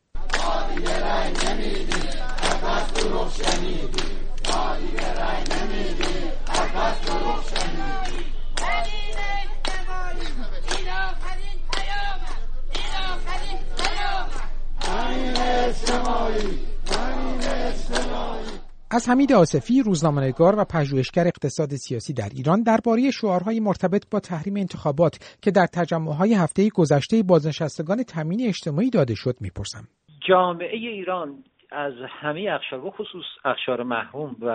از 18.90 19.08
حمید 19.08 19.32
آصفی 19.32 19.82
روزنامه‌نگار 19.82 20.58
و 20.58 20.64
پژوهشگر 20.64 21.26
اقتصاد 21.26 21.68
سیاسی 21.68 22.12
در 22.14 22.28
ایران 22.36 22.62
درباره 22.62 23.10
شعارهای 23.10 23.60
مرتبط 23.60 24.04
با 24.10 24.20
تحریم 24.20 24.56
انتخابات 24.56 25.38
که 25.42 25.50
در 25.50 25.66
تجمعهای 25.66 26.34
هفته 26.34 26.68
گذشته 26.74 27.22
بازنشستگان 27.22 28.02
تامین 28.02 28.40
اجتماعی 28.48 28.90
داده 28.90 29.14
شد 29.14 29.34
می‌پرسم. 29.40 29.84
جامعه 30.28 30.76
ایران 30.76 31.44
از 31.72 31.92
همه 32.08 32.50
اخشار 32.50 32.84
و 32.84 32.90
خصوص 32.90 33.24
اخشار 33.44 33.82
محروم 33.82 34.36
و 34.40 34.46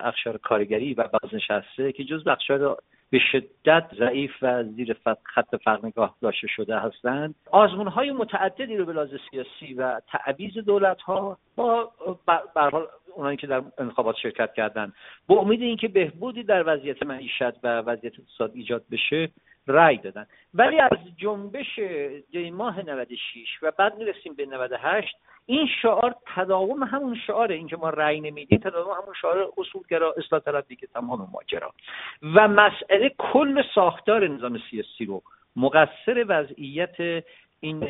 اخشار 0.00 0.38
کارگری 0.38 0.94
و 0.94 1.08
بازنشسته 1.12 1.92
که 1.92 2.04
جز 2.04 2.26
اخشار 2.26 2.76
به 3.10 3.18
شدت 3.32 3.84
ضعیف 3.98 4.30
و 4.42 4.64
زیر 4.64 4.96
خط 5.24 5.56
فقر 5.64 5.86
نگاه 5.86 6.16
داشته 6.22 6.46
شده 6.46 6.78
هستند. 6.78 7.34
آزمون 7.50 7.86
های 7.86 8.10
متعددی 8.10 8.76
رو 8.76 8.84
به 8.84 8.92
لحاظ 8.92 9.14
سیاسی 9.30 9.74
و 9.74 10.00
تعویز 10.00 10.58
دولت 10.58 11.00
ها 11.00 11.38
با 11.56 11.92
حال 12.54 12.86
اونایی 13.16 13.36
که 13.36 13.46
در 13.46 13.62
انتخابات 13.78 14.16
شرکت 14.16 14.54
کردن 14.54 14.92
با 15.26 15.36
امید 15.36 15.62
اینکه 15.62 15.88
بهبودی 15.88 16.42
در 16.42 16.62
وضعیت 16.66 17.02
معیشت 17.02 17.64
و 17.64 17.78
وضعیت 17.80 18.12
اقتصاد 18.18 18.52
ایجاد 18.54 18.82
بشه 18.90 19.30
رأی 19.66 19.96
دادن. 19.96 20.26
ولی 20.54 20.80
از 20.80 20.98
جنبش 21.16 21.78
دی 22.30 22.50
ماه 22.50 22.82
96 22.82 23.62
و 23.62 23.72
بعد 23.78 23.98
می‌رسیم 23.98 24.34
به 24.34 24.46
98 24.46 25.16
این 25.50 25.66
شعار 25.82 26.14
تداوم 26.34 26.82
همون 26.82 27.16
شعاره. 27.26 27.54
اینکه 27.54 27.76
ما 27.76 27.90
رأی 27.90 28.20
نمیدیم 28.20 28.58
تداوم 28.58 28.92
همون 29.02 29.14
شعار 29.20 29.52
اصولگرا 29.58 30.14
اصلاح 30.16 30.40
طلب 30.40 30.66
دیگه 30.68 30.88
تمام 30.94 31.28
ماجرا. 31.32 31.72
و 32.22 32.48
مسئله 32.48 33.14
کل 33.18 33.62
ساختار 33.74 34.28
نظام 34.28 34.58
سیاسی 34.70 35.04
رو 35.04 35.22
مقصر 35.56 36.24
وضعیت 36.28 37.24
این 37.60 37.82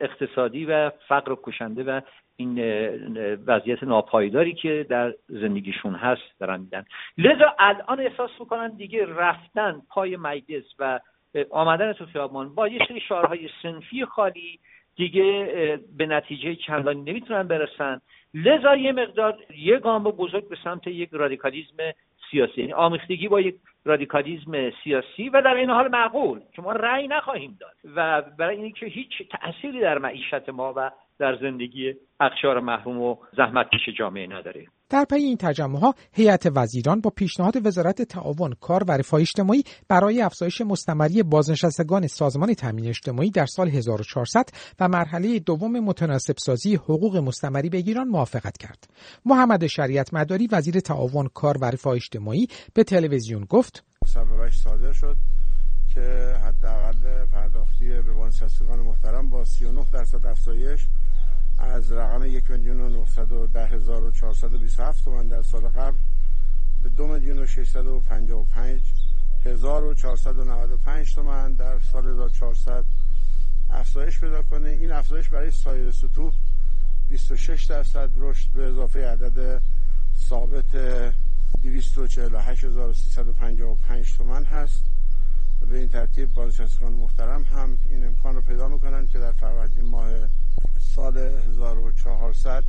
اقتصادی 0.00 0.64
و 0.64 0.90
فقر 0.90 1.36
کشنده 1.42 1.84
و 1.84 2.00
این 2.36 2.58
وضعیت 3.46 3.82
ناپایداری 3.82 4.54
که 4.54 4.86
در 4.88 5.14
زندگیشون 5.28 5.94
هست 5.94 6.38
دارن 6.40 6.60
میدن 6.60 6.84
لذا 7.18 7.54
الان 7.58 8.00
احساس 8.00 8.30
می‌کنن 8.40 8.68
دیگه 8.68 9.06
رفتن 9.06 9.82
پای 9.88 10.16
مجلس 10.16 10.64
و 10.78 11.00
آمدن 11.50 11.92
تو 11.92 12.06
خیابان 12.06 12.54
با 12.54 12.68
یه 12.68 12.78
سری 12.88 13.00
شعارهای 13.00 13.48
صنفی 13.62 14.04
خالی 14.04 14.58
دیگه 14.96 15.80
به 15.96 16.06
نتیجه 16.06 16.54
چندانی 16.54 17.00
نمی‌تونن 17.00 17.42
برسن. 17.42 18.00
لذا 18.34 18.76
یه 18.76 18.92
مقدار 18.92 19.38
یه 19.58 19.78
گام 19.78 20.04
بزرگ 20.04 20.48
به 20.48 20.56
سمت 20.64 20.86
یک 20.86 21.08
رادیکالیزم 21.12 21.76
سیاسی. 22.30 22.60
یعنی 22.60 22.72
آمیختگی 22.72 23.28
با 23.28 23.40
یک 23.40 23.54
رادیکالیزم 23.84 24.70
سیاسی 24.84 25.28
و 25.28 25.42
در 25.42 25.54
عین 25.54 25.70
حال 25.70 25.88
معقول. 25.88 26.40
که 26.52 26.62
ما 26.62 26.72
رأی 26.72 27.08
نخواهیم 27.08 27.58
داد. 27.60 27.74
و 27.96 28.22
برای 28.38 28.56
اینکه 28.56 28.86
هیچ 28.86 29.22
تأثیری 29.30 29.80
در 29.80 29.98
معیشت 29.98 30.48
ما 30.48 30.74
و 30.76 30.90
در 31.18 31.36
زندگی 31.36 31.94
اقشار 32.20 32.60
محروم 32.60 33.00
و 33.00 33.16
زحمت 33.32 33.70
کش 33.70 33.88
جامعه 33.88 34.26
نداره. 34.26 34.66
در 34.88 35.04
پی 35.04 35.16
این 35.16 35.36
تجمع 35.36 35.78
ها 35.78 35.94
هیئت 36.12 36.46
وزیران 36.54 37.00
با 37.00 37.10
پیشنهاد 37.10 37.66
وزارت 37.66 38.02
تعاون 38.02 38.54
کار 38.60 38.84
و 38.84 38.92
رفاه 38.92 39.20
اجتماعی 39.20 39.64
برای 39.88 40.22
افزایش 40.22 40.60
مستمری 40.60 41.22
بازنشستگان 41.22 42.06
سازمان 42.06 42.54
تامین 42.54 42.88
اجتماعی 42.88 43.30
در 43.30 43.46
سال 43.46 43.68
1400 43.68 44.44
و 44.80 44.88
مرحله 44.88 45.38
دوم 45.38 45.80
متناسب 45.80 46.34
سازی 46.38 46.74
حقوق 46.74 47.16
مستمری 47.16 47.70
بگیران 47.70 48.08
موافقت 48.08 48.56
کرد. 48.56 48.84
محمد 49.24 49.66
شریعت 49.66 50.14
مداری 50.14 50.48
وزیر 50.52 50.80
تعاون 50.80 51.28
کار 51.34 51.58
و 51.58 51.64
رفاه 51.64 51.94
اجتماعی 51.94 52.48
به 52.74 52.84
تلویزیون 52.84 53.44
گفت 53.44 53.84
سببش 54.06 54.58
صادر 54.58 54.92
شد 54.92 55.16
که 55.94 56.36
حداقل 56.44 57.26
پرداختی 57.32 57.88
به 57.88 58.12
بازنشستگان 58.12 58.78
محترم 58.78 59.30
با 59.30 59.44
39 59.44 59.84
درصد 59.92 60.26
افزایش 60.26 60.86
از 61.64 61.92
رقم 61.92 62.24
یک 62.24 62.50
میلیون 62.50 62.80
و 62.80 62.88
نهصد 62.88 63.32
و 63.32 63.46
ده 63.46 63.66
هزار 63.66 64.04
و 64.04 64.10
چهارصد 64.10 64.54
و 64.54 64.58
بیست 64.58 64.80
هفت 64.80 65.04
تومن 65.04 65.26
در 65.26 65.42
سال 65.42 65.68
قبل 65.68 65.96
به 66.82 66.88
دو 66.88 67.06
میلیون 67.06 67.38
و 67.38 67.46
ششصد 67.46 67.86
و 67.86 68.00
پنجاه 68.00 68.40
و 68.40 68.44
پنج 68.44 68.80
هزار 69.44 69.84
و 69.84 69.94
چهارصد 69.94 70.38
و 70.38 70.44
نود 70.44 70.70
و 70.70 70.76
پنج 70.76 71.14
تومن 71.14 71.52
در 71.52 71.78
سال 71.92 72.06
1400 72.06 72.84
افزایش 73.70 74.20
پیدا 74.20 74.42
کنه. 74.42 74.68
این 74.68 74.92
افزایش 74.92 75.28
برای 75.28 75.50
سایر 75.50 75.90
سطوح 75.90 76.32
26 77.08 77.64
درصد 77.64 78.10
رشد 78.16 78.48
به 78.48 78.62
اضافه 78.62 79.06
عدد 79.06 79.62
ثابت 80.28 80.76
248355 81.62 84.16
تومن 84.16 84.44
هست. 84.44 84.82
به 85.70 85.78
این 85.78 85.88
ترتیب 85.88 86.34
بازنشستگان 86.34 86.92
محترم 86.92 87.42
هم 87.42 87.78
این 87.90 88.06
امکان 88.06 88.34
رو 88.34 88.40
پیدا 88.40 88.68
می‌کنن 88.68 89.06
که 89.06 89.18
در 89.18 89.32
فروردین 89.32 89.84
ماه 89.84 90.10
سال 90.96 91.18
1400 91.18 92.64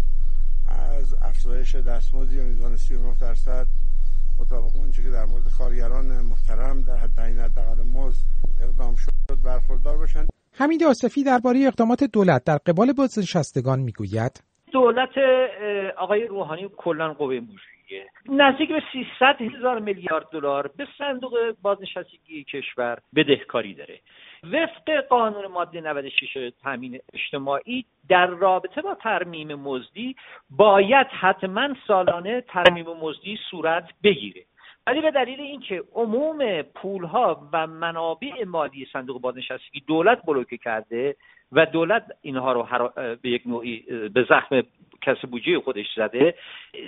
از 0.68 1.14
افزایش 1.22 1.76
دستمزدی 1.76 2.42
میزان 2.42 2.78
39 2.78 3.16
درصد. 3.22 3.68
مطابق 4.40 4.76
اونچه 4.76 5.04
که 5.04 5.10
در 5.10 5.26
مورد 5.26 5.44
کارگران 5.58 6.06
محترم 6.06 6.82
در 6.82 6.96
حد 6.96 7.10
تعیین 7.16 7.40
حداقل 7.40 7.84
مزد 7.96 8.28
اقدام 8.62 8.96
شد 8.96 9.44
برخوردار 9.46 9.98
باشند. 9.98 10.30
حمید 10.54 10.84
آصفی 10.84 11.24
درباره 11.24 11.60
اقدامات 11.68 12.04
دولت 12.04 12.44
در 12.44 12.58
قبال 12.58 12.94
بازنشستگان 12.94 13.80
می‌گوید. 13.80 14.44
دولت 14.72 15.10
آقای 15.98 16.28
روحانی 16.28 16.70
کلا 16.78 17.14
قوه 17.14 17.40
مجریه 17.86 18.06
نزدیک 18.30 18.70
به 18.70 18.84
300 18.94 19.42
هزار 19.42 19.80
میلیارد 19.80 20.30
دلار 20.32 20.68
به 20.78 20.88
صندوق 20.98 21.56
بازنشستگی 21.62 22.44
کشور 22.44 22.98
بدهکاری 23.16 23.74
داره. 23.74 24.00
وفق 24.44 25.08
قانون 25.10 25.48
ماده 25.48 25.82
96 25.82 26.52
تامین 26.64 27.00
اجتماعی 27.14 27.86
در 28.10 28.28
رابطه 28.28 28.82
با 28.82 28.96
ترمیم 28.96 29.56
مزدی 29.56 30.16
باید 30.50 31.08
حتما 31.08 31.70
سالانه 31.88 32.42
ترمیم 32.42 32.86
مزدی 32.86 33.40
صورت 33.52 33.90
بگیره. 34.04 34.42
ولی 34.88 35.02
به 35.02 35.12
دلیل 35.12 35.42
اینکه 35.42 35.84
عموم 35.94 36.62
پولها 36.62 37.50
و 37.54 37.68
منابع 37.68 38.44
مالی 38.46 38.88
صندوق 38.94 39.22
بازنشستگی 39.22 39.84
دولت 39.88 40.26
بلوکه 40.26 40.58
کرده 40.58 41.16
و 41.52 41.66
دولت 41.66 42.04
اینها 42.22 42.54
رو 42.54 42.90
به 43.22 43.30
یک 43.30 43.42
نوعی 43.46 43.80
به 44.14 44.26
زخم 44.30 44.62
کس 45.06 45.26
بودجه 45.26 45.60
خودش 45.60 45.86
زده 45.96 46.36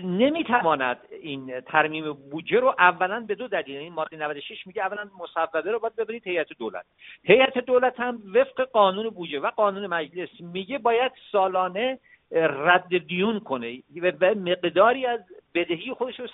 نمی‌تواند 0.04 0.98
این 1.22 1.60
ترمیم 1.60 2.14
بودجه 2.14 2.60
رو 2.60 2.76
اولا 2.80 3.20
به 3.28 3.36
دو 3.36 3.48
دلیل 3.48 3.78
این 3.78 3.94
ماده 3.94 4.18
96 4.18 4.68
میگه 4.68 4.82
اولا 4.82 5.10
مصوبه 5.20 5.72
رو 5.72 5.80
باید 5.80 5.96
ببرید 5.96 6.28
هیئت 6.28 6.48
دولت. 6.60 6.86
هیئت 7.24 7.58
دولت 7.58 8.00
هم 8.00 8.22
وفق 8.34 8.62
قانون 8.62 9.10
بودجه 9.10 9.40
و 9.40 9.50
قانون 9.50 9.88
مجلس 9.88 10.30
میگه 10.40 10.78
باید 10.78 11.12
سالانه 11.32 12.00
رد 12.32 13.08
دیون 13.08 13.40
کنه 13.40 13.84
و 14.02 14.36
مقداری 14.36 15.06
از 15.06 15.20
بدهی 15.58 15.94
خودش 15.94 16.20
رو 16.20 16.28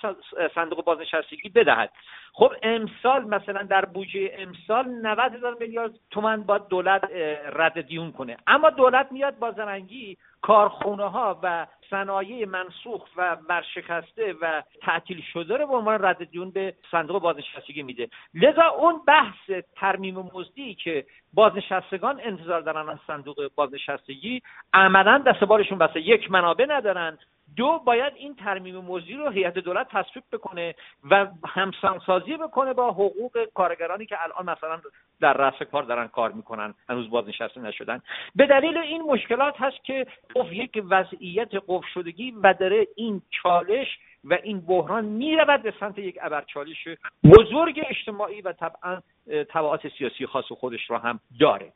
صندوق 0.54 0.84
بازنشستگی 0.84 1.48
بدهد. 1.48 1.90
خب 2.32 2.52
امسال 2.62 3.24
مثلا 3.24 3.62
در 3.62 3.84
بودجه 3.84 4.30
امسال 4.38 4.88
90 4.88 5.34
هزار 5.34 5.56
میلیارد 5.60 5.92
تومن 6.10 6.42
باید 6.42 6.68
دولت 6.68 7.04
رد 7.52 7.80
دیون 7.80 8.12
کنه. 8.12 8.36
اما 8.46 8.70
دولت 8.70 9.12
میاد 9.12 9.38
با 9.38 9.52
زرنگی 9.52 10.16
کارخونه 10.42 11.10
ها 11.10 11.40
و 11.42 11.66
صنایع 11.90 12.46
منسوخ 12.46 13.02
و 13.16 13.36
ورشکسته 13.48 14.34
و 14.40 14.62
تعطیل 14.82 15.22
شده 15.32 15.56
رو 15.56 15.66
به 15.66 15.74
عنوان 15.74 16.04
رد 16.04 16.24
دیون 16.24 16.50
به 16.50 16.74
صندوق 16.90 17.22
بازنشستگی 17.22 17.82
میده. 17.82 18.08
لذا 18.34 18.64
اون 18.64 19.00
بحث 19.06 19.50
ترمیم 19.76 20.30
مزدی 20.34 20.74
که 20.74 21.04
بازنشستگان 21.34 22.20
انتظار 22.24 22.60
دارن 22.60 22.88
از 22.88 22.98
صندوق 23.06 23.50
بازنشستگی 23.54 24.42
عملا 24.72 25.18
دست 25.18 25.44
بارشون 25.44 25.78
بسته. 25.78 26.00
یک 26.00 26.30
منابع 26.30 26.66
ندارن. 26.68 27.18
دو 27.56 27.78
باید 27.78 28.12
این 28.16 28.34
ترمیم 28.34 28.76
مزدی 28.76 29.14
رو 29.14 29.30
هیئت 29.30 29.58
دولت 29.58 29.88
تصویب 29.90 30.24
بکنه 30.32 30.74
و 31.10 31.26
همسانسازی 31.46 32.36
بکنه 32.36 32.72
با 32.72 32.90
حقوق 32.90 33.44
کارگرانی 33.54 34.06
که 34.06 34.16
الان 34.22 34.50
مثلا 34.50 34.80
در 35.20 35.32
رأس 35.32 35.62
کار 35.62 35.82
دارن 35.82 36.08
کار 36.08 36.32
می‌کنن 36.32 36.74
هنوز 36.88 37.10
بازنشسته 37.10 37.60
نشدن. 37.60 38.02
به 38.34 38.46
دلیل 38.46 38.78
این 38.78 39.02
مشکلات 39.02 39.54
هست 39.58 39.84
که 39.84 40.06
یک 40.52 40.82
وضعیت 40.90 41.50
قفل 41.68 41.86
شدگی 41.94 42.30
و 42.30 42.54
داره 42.54 42.86
این 42.96 43.22
چالش 43.42 43.98
و 44.24 44.38
این 44.42 44.60
بحران 44.60 45.04
می‌رود 45.04 45.62
به 45.62 45.74
سمت 45.80 45.98
یک 45.98 46.18
ابرچالش 46.22 46.88
بزرگ 47.24 47.84
اجتماعی 47.90 48.40
و 48.40 48.52
طبعا 48.52 49.00
تبعات 49.48 49.88
سیاسی 49.88 50.26
خاص 50.26 50.52
خودش 50.52 50.90
را 50.90 50.98
هم 50.98 51.20
داره. 51.40 51.72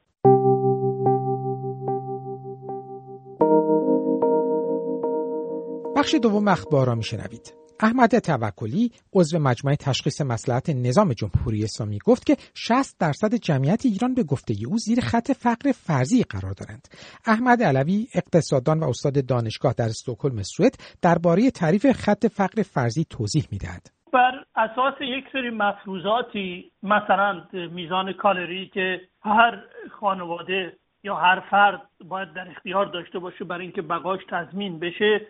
بخش 5.98 6.14
دوم 6.22 6.48
اخبار 6.48 6.86
را 6.86 6.94
میشنوید 6.94 7.54
احمد 7.80 8.18
توکلی 8.18 8.90
عضو 9.14 9.38
مجمع 9.38 9.74
تشخیص 9.74 10.20
مسلحت 10.20 10.70
نظام 10.70 11.12
جمهوری 11.12 11.64
اسلامی 11.64 11.98
گفت 12.06 12.26
که 12.26 12.36
60 12.54 12.96
درصد 13.00 13.34
جمعیت 13.34 13.82
ایران 13.86 14.14
به 14.14 14.22
گفته 14.22 14.54
او 14.68 14.76
زیر 14.78 15.00
خط 15.00 15.32
فقر 15.32 15.72
فرضی 15.72 16.22
قرار 16.22 16.54
دارند. 16.60 16.88
احمد 17.26 17.62
علوی 17.62 18.06
اقتصاددان 18.14 18.80
و 18.80 18.88
استاد 18.88 19.26
دانشگاه 19.26 19.74
در 19.78 19.84
استکهلم 19.84 20.42
سوئد 20.42 20.74
درباره 21.02 21.50
تعریف 21.50 21.86
خط 21.92 22.26
فقر 22.26 22.62
فرضی 22.62 23.04
توضیح 23.04 23.44
می‌دهد. 23.52 23.90
بر 24.12 24.34
اساس 24.56 24.94
یک 25.00 25.24
سری 25.32 25.50
مفروضاتی 25.50 26.72
مثلا 26.82 27.32
میزان 27.72 28.12
کالری 28.12 28.70
که 28.74 29.00
هر 29.22 29.62
خانواده 30.00 30.76
یا 31.04 31.14
هر 31.16 31.40
فرد 31.50 31.82
باید 32.04 32.32
در 32.32 32.50
اختیار 32.50 32.86
داشته 32.86 33.18
باشه 33.18 33.44
برای 33.44 33.62
اینکه 33.62 33.82
بقاش 33.82 34.20
تضمین 34.30 34.78
بشه 34.78 35.26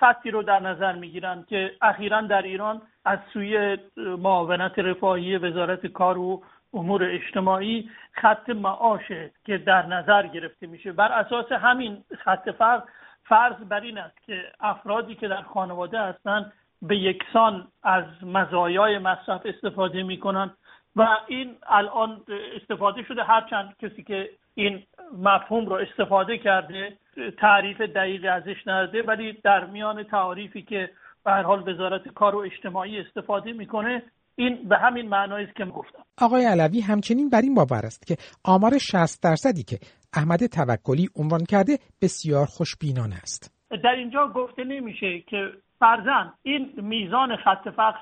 خطی 0.00 0.30
رو 0.30 0.42
در 0.42 0.60
نظر 0.60 0.92
می‌گیرند 0.92 1.46
که 1.46 1.72
اخیرا 1.82 2.20
در 2.20 2.42
ایران 2.42 2.82
از 3.04 3.18
سوی 3.32 3.78
معاونت 3.96 4.78
رفاهی 4.78 5.36
وزارت 5.36 5.86
کار 5.86 6.18
و 6.18 6.42
امور 6.74 7.04
اجتماعی 7.04 7.90
خط 8.12 8.50
معاشه 8.50 9.30
که 9.44 9.58
در 9.58 9.86
نظر 9.86 10.26
گرفته 10.26 10.66
میشه. 10.66 10.92
بر 10.92 11.12
اساس 11.12 11.52
همین 11.52 12.04
خط 12.18 12.50
فرض 12.50 12.80
فرض 13.24 13.56
بر 13.68 13.80
این 13.80 13.98
است 13.98 14.22
که 14.26 14.44
افرادی 14.60 15.14
که 15.14 15.28
در 15.28 15.42
خانواده 15.42 16.00
هستند 16.00 16.52
به 16.82 16.96
یکسان 16.96 17.68
از 17.82 18.04
مزایای 18.22 18.98
مصرف 18.98 19.40
استفاده 19.44 20.02
می‌کنن 20.02 20.50
و 20.96 21.08
این 21.26 21.56
الان 21.66 22.20
استفاده 22.56 23.02
شده. 23.02 23.22
هرچند 23.22 23.76
کسی 23.82 24.02
که 24.02 24.30
این 24.54 24.82
مفهوم 25.18 25.66
رو 25.66 25.72
استفاده 25.72 26.38
کرده 26.38 26.98
تعریف 27.38 27.80
دقیقی 27.80 28.28
ازش 28.28 28.56
نداده 28.66 29.02
ولی 29.02 29.32
در 29.32 29.66
میان 29.66 30.02
تعریفی 30.02 30.62
که 30.62 30.90
به 31.24 31.30
هر 31.30 31.42
حال 31.42 31.68
وزارت 31.68 32.08
کار 32.08 32.34
و 32.34 32.38
اجتماعی 32.38 33.00
استفاده 33.00 33.52
می‌کنه 33.52 34.02
این 34.36 34.68
به 34.68 34.78
همین 34.78 35.08
معنایی 35.08 35.46
است 35.46 35.56
که 35.56 35.64
گفتم. 35.64 36.02
آقای 36.20 36.44
علوی 36.44 36.80
همچنین 36.80 37.30
بر 37.30 37.40
این 37.40 37.54
باور 37.54 37.86
است 37.86 38.06
که 38.06 38.16
آمار 38.44 38.78
60 38.78 39.22
درصدی 39.22 39.62
که 39.62 39.78
احمد 40.12 40.46
توکلی 40.46 41.08
عنوان 41.16 41.44
کرده 41.44 41.78
بسیار 42.02 42.46
خوشبینانه 42.46 43.14
است. 43.14 43.54
در 43.84 43.94
اینجا 43.94 44.28
گفته 44.28 44.64
نمیشه 44.64 45.20
که 45.20 45.52
فرزن 45.80 46.32
این 46.42 46.72
میزان 46.76 47.36
خط 47.36 47.68
فقر 47.76 47.98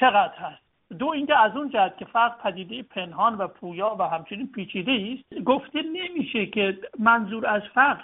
چقدر 0.00 0.34
هست؟ 0.36 0.69
دو 0.98 1.08
اینکه 1.08 1.38
از 1.38 1.56
اون 1.56 1.70
جهت 1.70 1.98
که 1.98 2.04
فقر 2.04 2.50
پدیده 2.50 2.82
پنهان 2.82 3.34
و 3.34 3.48
پویا 3.48 3.96
و 3.98 4.02
همچنین 4.02 4.52
پیچیده 4.52 4.92
است 4.92 5.44
گفته 5.44 5.82
نمیشه 5.82 6.46
که 6.46 6.78
منظور 6.98 7.46
از 7.46 7.62
فقر 7.74 8.02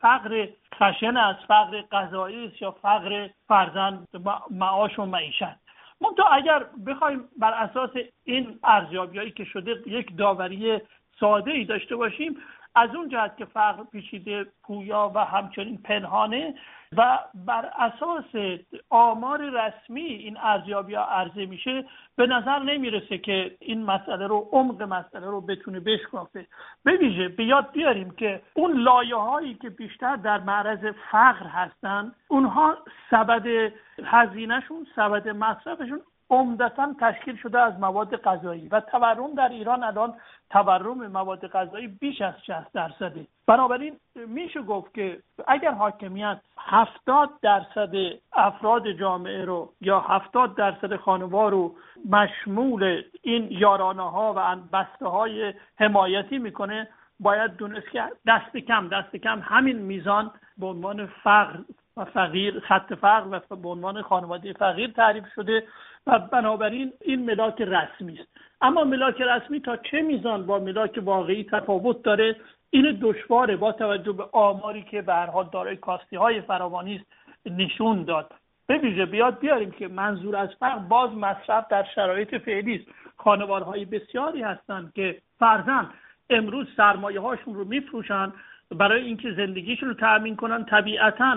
فقر 0.00 0.48
خشن 0.74 1.16
است 1.16 1.44
فقر 1.48 1.82
غذایی 1.92 2.46
است 2.46 2.62
یا 2.62 2.70
فقر 2.70 3.28
فرزند 3.48 4.08
معاش 4.50 4.98
و 4.98 5.06
معیشت. 5.06 5.56
منتها 6.00 6.28
اگر 6.28 6.66
بخوایم 6.86 7.24
بر 7.38 7.52
اساس 7.52 7.90
این 8.24 8.58
ارزیابیهایی 8.64 9.30
که 9.30 9.44
شده 9.44 9.82
یک 9.86 10.16
داوری 10.16 10.80
ساده 11.20 11.50
ای 11.50 11.64
داشته 11.64 11.96
باشیم 11.96 12.36
از 12.76 12.94
اون 12.94 13.08
جهت 13.08 13.36
که 13.36 13.44
فقر 13.44 13.84
پیچیده 13.84 14.46
پویا 14.62 15.12
و 15.14 15.24
همچنین 15.24 15.78
پنهانه 15.78 16.54
و 16.96 17.18
بر 17.34 17.70
اساس 17.78 18.58
آمار 18.90 19.50
رسمی 19.50 20.00
این 20.00 20.36
ارزیابی 20.36 20.94
ها 20.94 21.04
عرضه 21.04 21.46
میشه 21.46 21.84
به 22.16 22.26
نظر 22.26 22.58
نمی‌رسه 22.58 23.18
که 23.18 23.56
این 23.60 23.82
مسئله 23.82 24.26
رو 24.26 24.48
عمق 24.52 24.82
مسئله 24.82 25.26
رو 25.26 25.40
بتونه 25.40 25.80
بشکافه. 25.80 26.46
به 26.84 26.96
ویژه 26.96 27.28
به 27.28 27.44
یاد 27.44 27.72
بیاریم 27.72 28.10
که 28.10 28.42
اون 28.54 28.72
لایه 28.72 29.16
هایی 29.16 29.54
که 29.54 29.70
بیشتر 29.70 30.16
در 30.16 30.40
معرض 30.40 30.94
فقر 31.10 31.46
هستن 31.46 32.12
اونها 32.28 32.78
سبد 33.10 33.72
هزینهشون 34.04 34.86
سبد 34.96 35.28
مصرفشون 35.28 36.00
عمدتا 36.30 36.94
تشکیل 37.00 37.36
شده 37.36 37.58
از 37.58 37.80
مواد 37.80 38.16
غذایی 38.16 38.68
و 38.68 38.80
تورم 38.80 39.34
در 39.34 39.48
ایران 39.48 39.82
الان 39.82 40.14
تورم 40.50 41.06
مواد 41.06 41.46
غذایی 41.46 41.86
بیش 41.86 42.20
از 42.20 42.34
60 42.46 42.72
درصده. 42.72 43.26
بنابراین 43.46 43.96
میشه 44.26 44.62
گفت 44.62 44.94
که 44.94 45.22
اگر 45.46 45.70
حاکمیت 45.70 46.38
70 46.58 47.30
درصد 47.42 47.94
افراد 48.32 48.92
جامعه 48.92 49.44
رو 49.44 49.72
یا 49.80 50.00
70 50.00 50.54
درصد 50.54 50.96
خانوار 50.96 51.50
رو 51.50 51.74
مشمول 52.10 53.02
این 53.22 53.48
یارانه 53.50 54.10
ها 54.10 54.34
و 54.36 54.56
بسته 54.72 55.06
های 55.06 55.54
حمایتی 55.78 56.38
می‌کنه 56.38 56.88
باید 57.20 57.56
دونست 57.56 57.90
که 57.90 58.02
دست 58.26 58.56
کم 58.56 58.88
دست 58.88 59.16
کم 59.16 59.40
همین 59.44 59.78
میزان 59.78 60.30
به 60.58 60.66
عنوان 60.66 61.06
فقر 61.06 61.58
و 61.96 62.04
فقیر 62.04 62.60
خط 62.60 62.94
فقر 62.94 63.40
و 63.50 63.56
به 63.56 63.68
عنوان 63.68 64.02
خانواده 64.02 64.52
فقیر 64.52 64.90
تعریف 64.90 65.24
شده 65.34 65.64
و 66.06 66.18
بنابراین 66.18 66.92
این 67.00 67.24
ملاک 67.26 67.60
رسمی 67.60 68.18
است. 68.18 68.28
اما 68.60 68.84
ملاک 68.84 69.20
رسمی 69.20 69.60
تا 69.60 69.76
چه 69.76 70.02
میزان 70.02 70.46
با 70.46 70.58
ملاک 70.58 71.00
واقعی 71.02 71.44
تفاوت 71.44 72.02
داره؟ 72.02 72.36
این 72.70 72.98
دشواره 73.02 73.56
با 73.56 73.72
توجه 73.72 74.12
به 74.12 74.24
آماری 74.32 74.82
که 74.82 75.02
به 75.02 75.14
هر 75.14 75.26
حال 75.26 75.48
دارای 75.52 75.76
کاستی 75.76 76.16
های 76.16 76.40
فراوانی 76.40 76.96
است 76.96 77.06
نشون 77.46 78.04
داد. 78.04 78.32
به 78.66 78.78
ویژه 78.78 79.06
بیاد 79.06 79.38
بیاریم 79.38 79.70
که 79.70 79.88
منظور 79.88 80.36
از 80.36 80.48
فقر 80.60 80.78
باز 80.78 81.10
مصرف 81.10 81.68
در 81.68 81.86
شرایط 81.94 82.34
فعلی 82.34 82.74
است. 82.74 82.86
خانوارهای 83.16 83.84
بسیاری 83.84 84.42
هستند 84.42 84.92
که 84.92 85.18
فرزن 85.38 85.90
امروز 86.30 86.66
سرمایه 86.76 87.20
هاشون 87.20 87.54
رو 87.54 87.64
میفروشن 87.64 88.32
برای 88.70 89.02
اینکه 89.02 89.32
زندگیشون 89.32 89.88
رو 89.88 89.94
تأمین 89.94 90.36
کنن 90.36 90.64
طبیعتا 90.64 91.36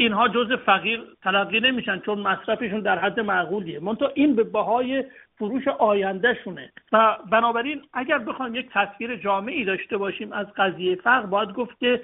اینها 0.00 0.28
جز 0.28 0.52
فقیر 0.52 1.02
تلقی 1.22 1.60
نمیشن 1.60 1.98
چون 1.98 2.18
مصرفشون 2.18 2.80
در 2.80 2.98
حد 2.98 3.20
معقولیه. 3.20 3.80
منتها 3.80 4.10
این 4.14 4.36
به 4.36 4.44
بهای 4.44 5.04
فروش 5.38 5.68
آیندهشونه. 5.68 6.72
و 6.92 7.16
بنابراین 7.30 7.82
اگر 7.92 8.18
بخوایم 8.18 8.54
یک 8.54 8.68
تصویر 8.72 9.16
جامعی 9.16 9.64
داشته 9.64 9.96
باشیم 9.96 10.32
از 10.32 10.46
قضیه 10.56 10.96
فقر 10.96 11.26
باید 11.26 11.52
گفت 11.52 11.80
که 11.80 12.00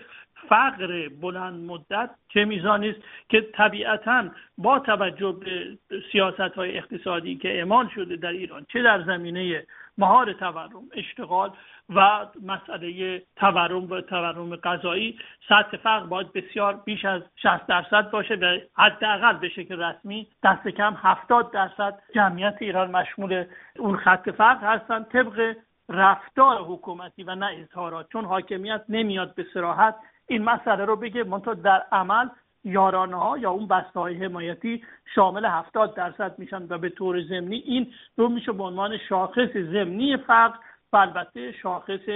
فقر 0.48 1.08
بلند 1.08 1.70
مدت 1.70 2.10
چه 2.28 2.44
میزانی 2.44 2.90
است 2.90 3.00
که 3.28 3.40
طبیعتا 3.40 4.24
با 4.58 4.78
توجه 4.78 5.32
به 5.32 5.78
سیاست 6.12 6.40
های 6.40 6.78
اقتصادی 6.78 7.36
که 7.36 7.58
اعمال 7.58 7.88
شده 7.94 8.16
در 8.16 8.30
ایران 8.30 8.66
چه 8.72 8.82
در 8.82 9.02
زمینه 9.02 9.66
مهار 9.98 10.32
تورم 10.32 10.82
اشتغال 10.92 11.50
و 11.94 12.26
مسئله 12.42 13.22
تورم 13.36 13.90
و 13.90 14.00
تورم 14.00 14.56
غذایی 14.56 15.18
سطح 15.48 15.76
فقر 15.76 16.06
باید 16.06 16.32
بسیار 16.32 16.82
بیش 16.84 17.04
از 17.04 17.22
60 17.36 17.66
درصد 17.66 18.10
باشه 18.10 18.34
و 18.34 18.58
حداقل 18.76 19.32
به 19.32 19.48
شکل 19.48 19.82
رسمی 19.82 20.26
دست 20.42 20.68
کم 20.68 20.94
70 20.98 21.52
درصد 21.52 21.98
جمعیت 22.14 22.56
ایران 22.60 22.90
مشمول 22.90 23.44
اون 23.78 23.96
خط 23.96 24.30
فقر 24.30 24.66
هستن. 24.66 25.04
طبق 25.04 25.56
رفتار 25.88 26.56
حکومتی 26.62 27.22
و 27.22 27.34
نه 27.34 27.46
اظهارات 27.46 28.08
چون 28.12 28.24
حاکمیت 28.24 28.84
نمیاد 28.88 29.34
به 29.34 29.46
سراحت 29.54 29.94
این 30.26 30.44
مسئله 30.44 30.84
رو 30.84 30.96
بگه 30.96 31.24
منتها 31.24 31.54
در 31.54 31.86
عمل 31.92 32.28
یارانه 32.64 33.16
ها 33.16 33.38
یا 33.38 33.50
اون 33.50 33.68
بسته 33.68 34.00
های 34.00 34.24
حمایتی 34.24 34.84
شامل 35.14 35.44
70 35.44 35.94
درصد 35.94 36.38
میشن 36.38 36.66
و 36.68 36.78
به 36.78 36.88
طور 36.88 37.22
ضمنی 37.22 37.56
این 37.56 37.92
رو 38.16 38.28
میشه 38.28 38.52
به 38.52 38.62
عنوان 38.62 38.98
شاخص 39.08 39.52
ضمنی 39.52 40.16
فقر 40.16 40.58
و 40.92 40.96
البته 40.96 41.52
شاخص 41.52 42.08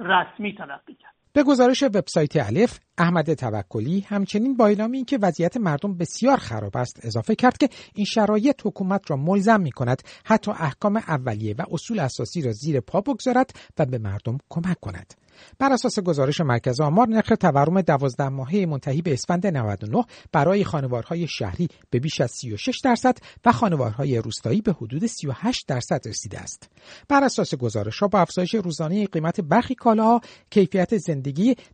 رسمی 0.00 0.54
تلقی 0.54 0.94
کرد. 0.94 1.15
به 1.36 1.42
گزارش 1.42 1.82
وبسایت 1.82 2.36
الف 2.36 2.78
احمد 2.98 3.34
توکلی 3.34 4.00
همچنین 4.00 4.56
با 4.56 4.66
اعلام 4.66 4.92
اینکه 4.92 5.18
وضعیت 5.22 5.56
مردم 5.56 5.96
بسیار 5.96 6.36
خراب 6.36 6.76
است 6.76 7.00
اضافه 7.02 7.34
کرد 7.34 7.58
که 7.58 7.68
این 7.94 8.04
شرایط 8.04 8.60
حکومت 8.64 9.10
را 9.10 9.16
ملزم 9.16 9.60
می 9.60 9.72
کند 9.72 10.02
حتی 10.24 10.50
احکام 10.50 10.96
اولیه 10.96 11.54
و 11.58 11.62
اصول 11.70 11.98
اساسی 11.98 12.42
را 12.42 12.52
زیر 12.52 12.80
پا 12.80 13.00
بگذارد 13.00 13.50
و 13.78 13.86
به 13.86 13.98
مردم 13.98 14.38
کمک 14.48 14.80
کند 14.80 15.14
بر 15.58 15.72
اساس 15.72 15.98
گزارش 15.98 16.40
مرکز 16.40 16.80
آمار 16.80 17.08
نرخ 17.08 17.32
تورم 17.40 17.80
12 17.80 18.28
ماهه 18.28 18.66
منتهی 18.66 19.02
به 19.02 19.12
اسفند 19.12 19.46
99 19.46 20.04
برای 20.32 20.64
خانوارهای 20.64 21.26
شهری 21.28 21.68
به 21.90 21.98
بیش 21.98 22.20
از 22.20 22.30
36 22.30 22.80
درصد 22.80 23.18
و 23.44 23.52
خانوارهای 23.52 24.18
روستایی 24.18 24.60
به 24.60 24.72
حدود 24.72 25.06
38 25.06 25.64
درصد 25.68 26.08
رسیده 26.08 26.38
است. 26.38 26.70
بر 27.08 27.24
اساس 27.24 27.54
گزارش 27.54 27.98
ها 27.98 28.08
با 28.08 28.18
افزایش 28.20 28.54
روزانه 28.54 29.06
قیمت 29.06 29.40
برخی 29.40 29.74
کالاها 29.74 30.20
کیفیت 30.50 30.96
زندگی 30.96 31.25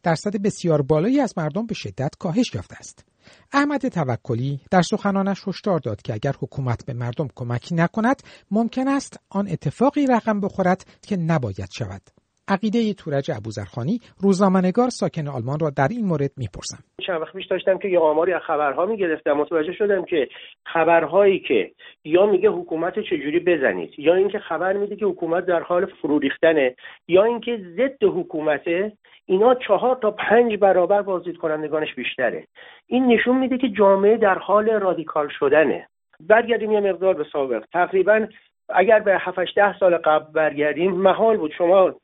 درصد 0.02 0.36
بسیار 0.36 0.82
بالایی 0.82 1.20
از 1.20 1.34
مردم 1.36 1.66
به 1.66 1.74
شدت 1.74 2.14
کاهش 2.18 2.54
یافته 2.54 2.76
است. 2.76 3.04
احمد 3.52 3.88
توکلی 3.88 4.60
در 4.70 4.82
سخنانش 4.82 5.48
هشدار 5.48 5.78
داد 5.78 6.02
که 6.02 6.14
اگر 6.14 6.34
حکومت 6.40 6.86
به 6.86 6.92
مردم 6.92 7.28
کمکی 7.34 7.74
نکند 7.74 8.22
ممکن 8.50 8.88
است 8.88 9.16
آن 9.30 9.48
اتفاقی 9.48 10.06
رقم 10.06 10.40
بخورد 10.40 10.86
که 11.02 11.16
نباید 11.16 11.68
شود. 11.72 12.02
عقیده 12.48 12.94
تورج 12.94 13.30
ابوذرخانی 13.30 13.98
روزنامه‌نگار 14.22 14.88
ساکن 14.88 15.28
آلمان 15.28 15.58
را 15.60 15.70
در 15.70 15.88
این 15.90 16.06
مورد 16.06 16.30
می‌پرسم. 16.36 16.78
چند 17.06 17.20
وقت 17.20 17.32
پیش 17.36 17.46
داشتم 17.46 17.78
که 17.78 17.88
یه 17.88 17.98
آماری 17.98 18.32
از 18.32 18.42
خبرها 18.46 18.86
می‌گرفتم. 18.86 19.32
متوجه 19.32 19.72
شدم 19.72 20.04
که 20.04 20.28
خبرهایی 20.66 21.38
که 21.40 21.70
یا 22.04 22.26
میگه 22.26 22.50
حکومت 22.50 22.94
چجوری 22.98 23.40
بزنید 23.40 23.90
یا 23.98 24.14
اینکه 24.14 24.38
خبر 24.38 24.72
میده 24.72 24.96
که 24.96 25.06
حکومت 25.06 25.46
در 25.46 25.60
حال 25.60 25.86
فرو 25.86 26.18
ریختنه 26.18 26.74
یا 27.08 27.24
اینکه 27.24 27.60
ضد 27.76 28.04
حکومته 28.04 28.92
اینا 29.26 29.54
چهار 29.54 29.98
تا 30.02 30.10
پنج 30.10 30.56
برابر 30.56 31.02
بازدید 31.02 31.36
کنندگانش 31.36 31.94
بیشتره. 31.94 32.46
این 32.86 33.06
نشون 33.06 33.38
میده 33.38 33.58
که 33.58 33.68
جامعه 33.68 34.16
در 34.16 34.38
حال 34.38 34.70
رادیکال 34.70 35.28
شدنه. 35.38 35.86
برگردیم 36.20 36.72
یه 36.72 36.80
مقدار 36.80 37.14
به 37.14 37.24
سابق. 37.32 37.64
تقریبا 37.72 38.26
اگر 38.68 38.98
به 38.98 39.18
7 39.18 39.54
ده 39.56 39.78
سال 39.78 39.96
قبل 39.96 40.32
برگردیم 40.32 40.92
محال 40.92 41.36
بود. 41.36 41.52
شما 41.58 41.94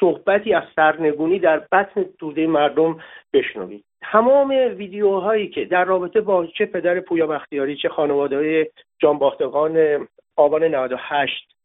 صحبتی 0.00 0.54
از 0.54 0.62
سرنگونی 0.76 1.38
در 1.38 1.58
بطن 1.72 2.04
توده 2.18 2.46
مردم 2.46 2.98
بشنوید. 3.32 3.84
تمام 4.12 4.50
ویدیوهایی 4.50 5.48
که 5.48 5.64
در 5.64 5.84
رابطه 5.84 6.20
با 6.20 6.46
چه 6.46 6.66
پدر 6.66 7.00
پویا 7.00 7.26
بختیاری 7.26 7.76
چه 7.76 7.88
خانواده 7.88 8.36
های 8.36 8.66
جانباختگان 8.98 10.06
آبان 10.36 10.64
98 10.64 11.56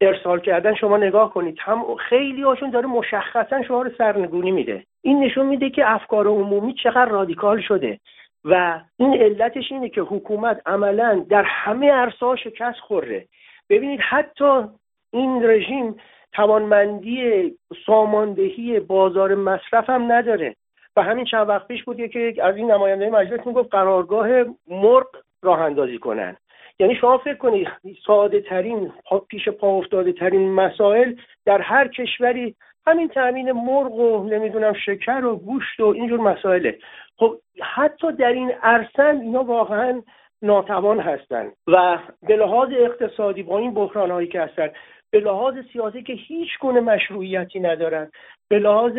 ارسال 0.00 0.40
کردن 0.40 0.74
شما 0.74 0.96
نگاه 0.96 1.34
کنید 1.34 1.58
هم 1.60 1.94
خیلی 1.94 2.42
هاشون 2.42 2.70
داره 2.70 2.86
مشخصا 2.86 3.62
شما 3.62 3.82
رو 3.82 3.90
سرنگونی 3.98 4.50
میده. 4.50 4.84
این 5.02 5.24
نشون 5.24 5.46
میده 5.46 5.70
که 5.70 5.90
افکار 5.90 6.26
عمومی 6.26 6.74
چقدر 6.74 7.08
رادیکال 7.08 7.60
شده 7.60 8.00
و 8.44 8.80
این 8.96 9.14
علتش 9.14 9.72
اینه 9.72 9.88
که 9.88 10.00
حکومت 10.00 10.62
عملا 10.66 11.26
در 11.30 11.42
همه 11.42 11.90
عرصه 11.90 12.36
شکست 12.44 12.78
خورده. 12.78 13.26
ببینید 13.70 14.00
حتی 14.00 14.64
این 15.12 15.44
رژیم 15.44 15.96
توانمندی 16.32 17.42
ساماندهی 17.86 18.80
بازار 18.80 19.34
مصرف 19.34 19.90
هم 19.90 20.12
نداره. 20.12 20.54
و 20.96 21.02
همین 21.02 21.24
چند 21.24 21.48
وقت 21.48 21.68
پیش 21.68 21.84
بود 21.84 22.06
که 22.06 22.34
از 22.42 22.56
این 22.56 22.70
نماینده 22.70 23.10
مجلس 23.10 23.46
می‌گفت 23.46 23.70
قرارگاه 23.70 24.28
مرغ 24.68 25.06
راه 25.42 25.60
اندازی 25.60 25.98
کنن. 25.98 26.36
یعنی 26.80 26.94
شما 26.94 27.18
فکر 27.18 27.34
کنید 27.34 27.68
ساده 28.06 28.40
ترین 28.40 28.92
پیش 29.28 29.48
پا 29.48 29.78
افتاده 29.78 30.12
ترین 30.12 30.52
مسائل 30.52 31.14
در 31.46 31.60
هر 31.60 31.88
کشوری 31.88 32.54
همین 32.86 33.08
تامین 33.08 33.52
مرغ 33.52 33.92
و 33.92 34.24
نمی‌دونم 34.24 34.72
شکر 34.72 35.24
و 35.24 35.36
گوشت 35.36 35.80
و 35.80 35.86
اینجور 35.86 36.20
مسائله. 36.20 36.78
خب 37.18 37.38
حتی 37.62 38.12
در 38.12 38.32
این 38.32 38.52
عرصن 38.62 39.20
اینا 39.20 39.44
واقعا 39.44 40.02
ناتوان 40.42 41.00
هستند 41.00 41.52
و 41.66 41.98
به 42.22 42.36
لحاظ 42.36 42.68
اقتصادی 42.72 43.42
با 43.42 43.58
این 43.58 43.74
بحران 43.74 44.10
هایی 44.10 44.28
که 44.28 44.40
هستن 44.40 44.70
به 45.10 45.20
لحاظ 45.20 45.54
سیاسی 45.72 46.02
که 46.02 46.12
هیچ 46.12 46.48
گونه 46.60 46.80
مشروعیتی 46.80 47.60
ندارن 47.60 48.10
به 48.48 48.58
لحاظ 48.58 48.92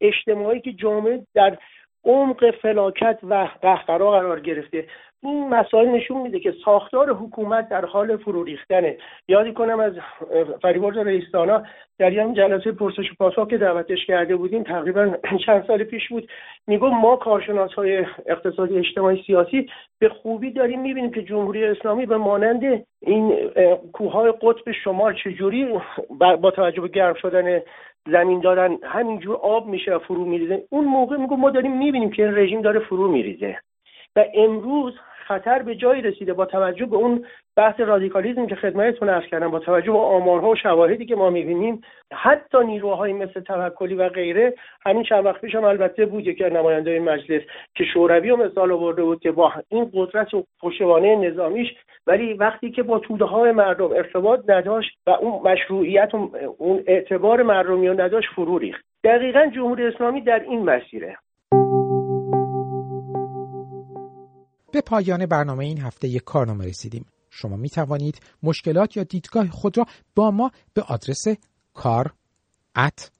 اجتماعی 0.00 0.60
که 0.60 0.72
جامعه 0.72 1.26
در 1.34 1.58
عمق 2.06 2.50
فلاکت 2.50 3.18
و 3.22 3.48
قهقرا 3.62 4.10
قرار 4.10 4.40
گرفته. 4.40 4.84
این 5.22 5.48
مسائل 5.48 5.88
نشون 5.88 6.22
میده 6.22 6.40
که 6.40 6.54
ساختار 6.64 7.10
حکومت 7.10 7.68
در 7.68 7.84
حال 7.84 8.16
فرو 8.16 8.44
ریختنه. 8.44 8.96
یادی 9.28 9.52
کنم 9.52 9.80
از 9.80 9.92
فریبرز 10.62 10.96
رئیسانا 10.96 11.62
در 11.98 12.10
این 12.10 12.34
جلسه 12.34 12.72
پرسش 12.72 13.10
و 13.10 13.14
پاسخ 13.18 13.48
که 13.48 13.58
دعوتش 13.58 14.06
کرده 14.06 14.36
بودیم 14.36 14.62
تقریبا 14.62 15.14
چند 15.46 15.64
سال 15.66 15.84
پیش 15.84 16.08
بود 16.08 16.28
میگو 16.66 16.88
ما 16.88 17.16
کارشناس 17.16 17.74
های 17.74 18.06
اقتصادی 18.26 18.78
اجتماعی 18.78 19.22
سیاسی 19.26 19.68
به 19.98 20.08
خوبی 20.08 20.50
داریم 20.50 20.82
می‌بینیم 20.82 21.10
که 21.10 21.22
جمهوری 21.22 21.64
اسلامی 21.64 22.06
به 22.06 22.16
مانند 22.16 22.86
این 23.02 23.50
کوههای 23.92 24.32
قطب 24.42 24.72
شمال 24.84 25.14
چجوری 25.24 25.68
با 26.40 26.50
توجه 26.50 26.80
به 26.80 26.88
گرم 26.88 27.14
شدن 27.14 27.60
زمین 28.06 28.40
دادن 28.40 28.76
همینجور 28.82 29.36
آب 29.36 29.66
میشه 29.66 29.94
و 29.94 29.98
فرو 29.98 30.24
میریزه. 30.24 30.62
اون 30.70 30.84
موقع 30.84 31.16
میگو 31.16 31.36
ما 31.36 31.50
داریم 31.50 31.78
می‌بینیم 31.78 32.10
که 32.10 32.22
این 32.22 32.34
رژیم 32.34 32.62
داره 32.62 32.80
فرو 32.80 33.08
میریزه. 33.08 33.58
و 34.16 34.24
امروز 34.34 34.94
خطر 35.28 35.62
به 35.62 35.74
جایی 35.74 36.02
رسیده 36.02 36.32
با 36.32 36.46
توجه 36.46 36.86
به 36.86 36.96
اون 36.96 37.24
بحث 37.56 37.80
رادیکالیزم 37.80 38.46
که 38.46 38.54
خدمتتون 38.54 39.08
عرض 39.08 39.24
کردم 39.24 39.50
با 39.50 39.58
توجه 39.58 39.92
به 39.92 39.98
آمارها 39.98 40.50
و 40.50 40.56
شواهدی 40.56 41.06
که 41.06 41.16
ما 41.16 41.30
می‌بینیم 41.30 41.80
حتی 42.12 42.58
نیروهای 42.64 43.12
مثل 43.12 43.40
توکلی 43.40 43.94
و 43.94 44.08
غیره 44.08 44.54
همین 44.86 45.02
چند 45.02 45.26
وقت 45.26 45.40
پیش 45.40 45.54
هم 45.54 45.64
البته 45.64 46.06
بود 46.06 46.28
از 46.28 46.52
نماینده 46.52 47.00
مجلس 47.00 47.42
که 47.74 47.84
شوروی 47.84 48.28
رو 48.28 48.36
مثال 48.36 48.72
آورده 48.72 49.02
بود 49.02 49.20
که 49.20 49.30
با 49.30 49.52
این 49.68 49.90
قدرت 49.94 50.34
و 50.34 50.44
پشتوانه 50.60 51.16
نظامیش 51.16 51.68
ولی 52.06 52.34
وقتی 52.34 52.70
که 52.70 52.82
با 52.82 52.98
توده 52.98 53.24
های 53.24 53.52
مردم 53.52 53.92
ارتباط 53.92 54.40
نداشت 54.48 54.98
و 55.06 55.10
اون 55.10 55.52
مشروعیت 55.52 56.14
و 56.14 56.30
اون 56.58 56.84
اعتبار 56.86 57.42
مردمی 57.42 57.88
رو 57.88 58.00
نداشت 58.00 58.28
فرو 58.34 58.58
ریخت. 58.58 58.84
دقیقا 59.04 59.50
جمهوری 59.54 59.86
اسلامی 59.86 60.20
در 60.20 60.40
این 60.40 60.62
مسیره. 60.62 61.16
به 64.76 64.82
پایان 64.82 65.26
برنامه 65.26 65.64
این 65.64 65.80
هفته 65.80 66.08
یک 66.08 66.24
کارنامه 66.24 66.66
رسیدیم. 66.66 67.06
شما 67.30 67.56
می 67.56 67.70
توانید 67.70 68.20
مشکلات 68.42 68.96
یا 68.96 69.02
دیدگاه 69.02 69.50
خود 69.50 69.78
را 69.78 69.86
با 70.14 70.30
ما 70.30 70.50
به 70.74 70.82
آدرس 70.82 71.24
کار 71.74 72.14
at 72.78 73.10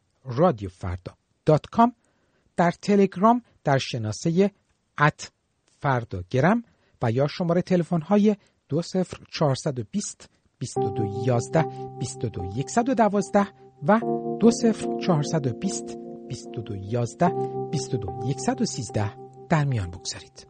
در 2.57 2.71
تلگرام 2.71 3.43
در 3.65 3.79
شناسه 3.79 4.51
ات 4.99 5.31
فرداگرم 5.79 6.65
و 7.03 7.11
یا 7.11 7.27
شماره 7.27 7.63
تلفن 7.63 8.01
های 8.01 8.37
20420 8.69 10.31
2211 10.61 11.63
22112 11.99 13.47
و 13.83 14.01
20420 14.41 15.85
2211 16.29 17.29
22113 17.71 19.11
در 19.49 19.65
میان 19.65 19.91
بگذارید. 19.91 20.47